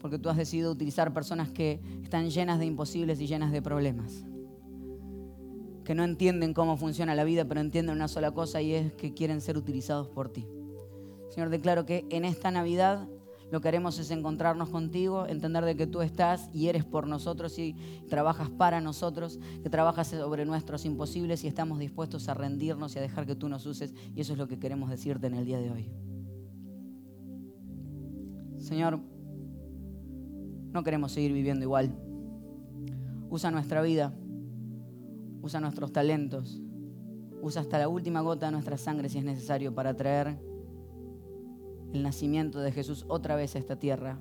Porque 0.00 0.18
tú 0.18 0.30
has 0.30 0.38
decidido 0.38 0.72
utilizar 0.72 1.12
personas 1.12 1.50
que 1.50 1.82
están 2.02 2.30
llenas 2.30 2.58
de 2.58 2.64
imposibles 2.64 3.20
y 3.20 3.26
llenas 3.26 3.52
de 3.52 3.60
problemas. 3.60 4.24
Que 5.84 5.94
no 5.94 6.02
entienden 6.02 6.54
cómo 6.54 6.78
funciona 6.78 7.14
la 7.14 7.24
vida, 7.24 7.44
pero 7.44 7.60
entienden 7.60 7.94
una 7.94 8.08
sola 8.08 8.30
cosa 8.30 8.62
y 8.62 8.72
es 8.72 8.94
que 8.94 9.12
quieren 9.12 9.42
ser 9.42 9.58
utilizados 9.58 10.08
por 10.08 10.30
ti. 10.30 10.48
Señor, 11.28 11.50
declaro 11.50 11.84
que 11.84 12.06
en 12.08 12.24
esta 12.24 12.50
Navidad 12.50 13.06
lo 13.52 13.60
que 13.60 13.68
haremos 13.68 13.98
es 13.98 14.10
encontrarnos 14.10 14.70
contigo, 14.70 15.26
entender 15.26 15.62
de 15.62 15.76
que 15.76 15.86
tú 15.86 16.00
estás 16.00 16.48
y 16.54 16.68
eres 16.68 16.86
por 16.86 17.06
nosotros 17.06 17.58
y 17.58 17.76
trabajas 18.08 18.48
para 18.48 18.80
nosotros, 18.80 19.38
que 19.62 19.68
trabajas 19.68 20.08
sobre 20.08 20.46
nuestros 20.46 20.86
imposibles 20.86 21.44
y 21.44 21.48
estamos 21.48 21.78
dispuestos 21.78 22.30
a 22.30 22.34
rendirnos 22.34 22.96
y 22.96 22.98
a 22.98 23.02
dejar 23.02 23.26
que 23.26 23.36
tú 23.36 23.46
nos 23.50 23.66
uses. 23.66 23.92
Y 24.14 24.22
eso 24.22 24.32
es 24.32 24.38
lo 24.38 24.48
que 24.48 24.58
queremos 24.58 24.88
decirte 24.88 25.26
en 25.26 25.34
el 25.34 25.44
día 25.44 25.58
de 25.58 25.70
hoy. 25.70 26.15
Señor, 28.66 28.98
no 30.72 30.82
queremos 30.82 31.12
seguir 31.12 31.32
viviendo 31.32 31.64
igual. 31.64 31.96
Usa 33.30 33.52
nuestra 33.52 33.80
vida, 33.80 34.12
usa 35.40 35.60
nuestros 35.60 35.92
talentos, 35.92 36.60
usa 37.40 37.62
hasta 37.62 37.78
la 37.78 37.88
última 37.88 38.22
gota 38.22 38.46
de 38.46 38.52
nuestra 38.52 38.76
sangre 38.76 39.08
si 39.08 39.18
es 39.18 39.24
necesario 39.24 39.72
para 39.72 39.94
traer 39.94 40.40
el 41.92 42.02
nacimiento 42.02 42.58
de 42.58 42.72
Jesús 42.72 43.04
otra 43.06 43.36
vez 43.36 43.54
a 43.54 43.60
esta 43.60 43.78
tierra, 43.78 44.18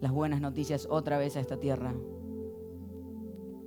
las 0.00 0.10
buenas 0.10 0.40
noticias 0.40 0.88
otra 0.90 1.16
vez 1.16 1.36
a 1.36 1.40
esta 1.40 1.60
tierra 1.60 1.94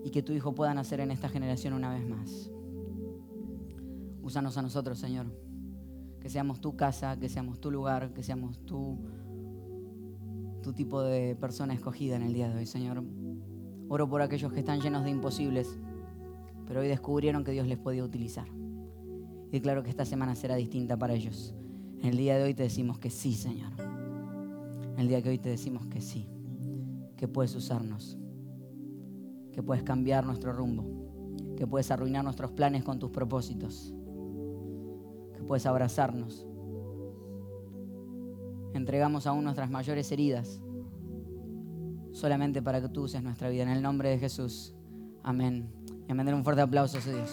y 0.04 0.10
que 0.10 0.22
tu 0.22 0.34
Hijo 0.34 0.54
pueda 0.54 0.74
nacer 0.74 1.00
en 1.00 1.12
esta 1.12 1.30
generación 1.30 1.76
una 1.76 1.94
vez 1.94 2.06
más. 2.06 2.52
Úsanos 4.22 4.58
a 4.58 4.64
nosotros, 4.64 5.00
Señor, 5.00 5.28
que 6.20 6.30
seamos 6.30 6.60
tu 6.60 6.76
casa, 6.76 7.18
que 7.18 7.30
seamos 7.30 7.62
tu 7.62 7.72
lugar, 7.72 8.12
que 8.12 8.22
seamos 8.22 8.60
tu 8.66 9.00
tu 10.62 10.74
tipo 10.74 11.02
de 11.02 11.36
persona 11.36 11.74
escogida 11.74 12.16
en 12.16 12.24
el 12.24 12.34
día 12.34 12.50
de 12.50 12.58
hoy, 12.58 12.66
Señor. 12.66 13.04
Oro 13.90 14.08
por 14.08 14.22
aquellos 14.22 14.54
que 14.54 14.60
están 14.60 14.80
llenos 14.80 15.04
de 15.04 15.10
imposibles, 15.10 15.78
pero 16.68 16.82
hoy 16.82 16.88
descubrieron 16.88 17.44
que 17.44 17.52
Dios 17.52 17.68
les 17.68 17.78
podía 17.78 18.04
utilizar. 18.04 18.48
Y 19.52 19.60
claro 19.60 19.84
que 19.84 19.90
esta 19.90 20.06
semana 20.06 20.36
será 20.36 20.56
distinta 20.56 20.98
para 20.98 21.14
ellos. 21.14 21.54
En 22.00 22.10
el 22.10 22.18
día 22.18 22.38
de 22.38 22.44
hoy 22.44 22.54
te 22.54 22.64
decimos 22.64 23.00
que 23.00 23.10
sí, 23.10 23.34
Señor. 23.34 23.74
En 24.94 25.00
el 25.00 25.08
día 25.08 25.22
de 25.22 25.30
hoy 25.30 25.38
te 25.38 25.50
decimos 25.50 25.88
que 25.88 26.00
sí, 26.00 26.28
que 27.18 27.28
puedes 27.28 27.56
usarnos, 27.56 28.18
que 29.52 29.62
puedes 29.64 29.84
cambiar 29.84 30.26
nuestro 30.26 30.54
rumbo, 30.54 30.86
que 31.58 31.68
puedes 31.68 31.92
arruinar 31.92 32.24
nuestros 32.24 32.52
planes 32.52 32.84
con 32.84 33.00
tus 33.00 33.12
propósitos, 33.12 33.94
que 35.34 35.44
puedes 35.44 35.66
abrazarnos 35.66 36.48
entregamos 38.74 39.28
aún 39.28 39.44
nuestras 39.44 39.70
mayores 39.70 40.12
heridas 40.12 40.62
solamente 42.14 42.62
para 42.62 42.82
que 42.82 42.90
tú 42.90 43.04
uses 43.04 43.24
nuestra 43.24 43.50
vida. 43.50 43.64
En 43.64 43.70
el 43.70 43.82
nombre 43.82 44.10
de 44.10 44.20
Jesús. 44.20 44.74
Amén. 45.24 45.70
Y 46.08 46.12
amén. 46.12 46.34
un 46.34 46.44
fuerte 46.44 46.62
aplauso 46.62 46.98
a 46.98 47.02
Dios. 47.02 47.32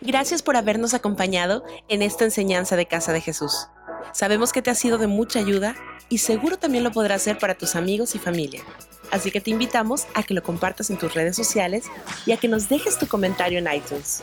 Gracias 0.00 0.42
por 0.42 0.56
habernos 0.56 0.94
acompañado 0.94 1.64
en 1.88 2.02
esta 2.02 2.24
enseñanza 2.24 2.76
de 2.76 2.86
Casa 2.86 3.12
de 3.12 3.20
Jesús. 3.20 3.68
Sabemos 4.12 4.52
que 4.52 4.62
te 4.62 4.70
ha 4.70 4.74
sido 4.74 4.96
de 4.96 5.06
mucha 5.06 5.38
ayuda 5.38 5.74
y 6.08 6.18
seguro 6.18 6.56
también 6.56 6.84
lo 6.84 6.92
podrás 6.92 7.22
hacer 7.22 7.38
para 7.38 7.56
tus 7.56 7.76
amigos 7.76 8.14
y 8.14 8.18
familia. 8.18 8.62
Así 9.10 9.30
que 9.30 9.40
te 9.40 9.50
invitamos 9.50 10.06
a 10.14 10.22
que 10.22 10.34
lo 10.34 10.42
compartas 10.42 10.90
en 10.90 10.98
tus 10.98 11.14
redes 11.14 11.36
sociales 11.36 11.86
y 12.26 12.32
a 12.32 12.36
que 12.36 12.48
nos 12.48 12.68
dejes 12.68 12.98
tu 12.98 13.06
comentario 13.06 13.58
en 13.58 13.68
iTunes. 13.72 14.22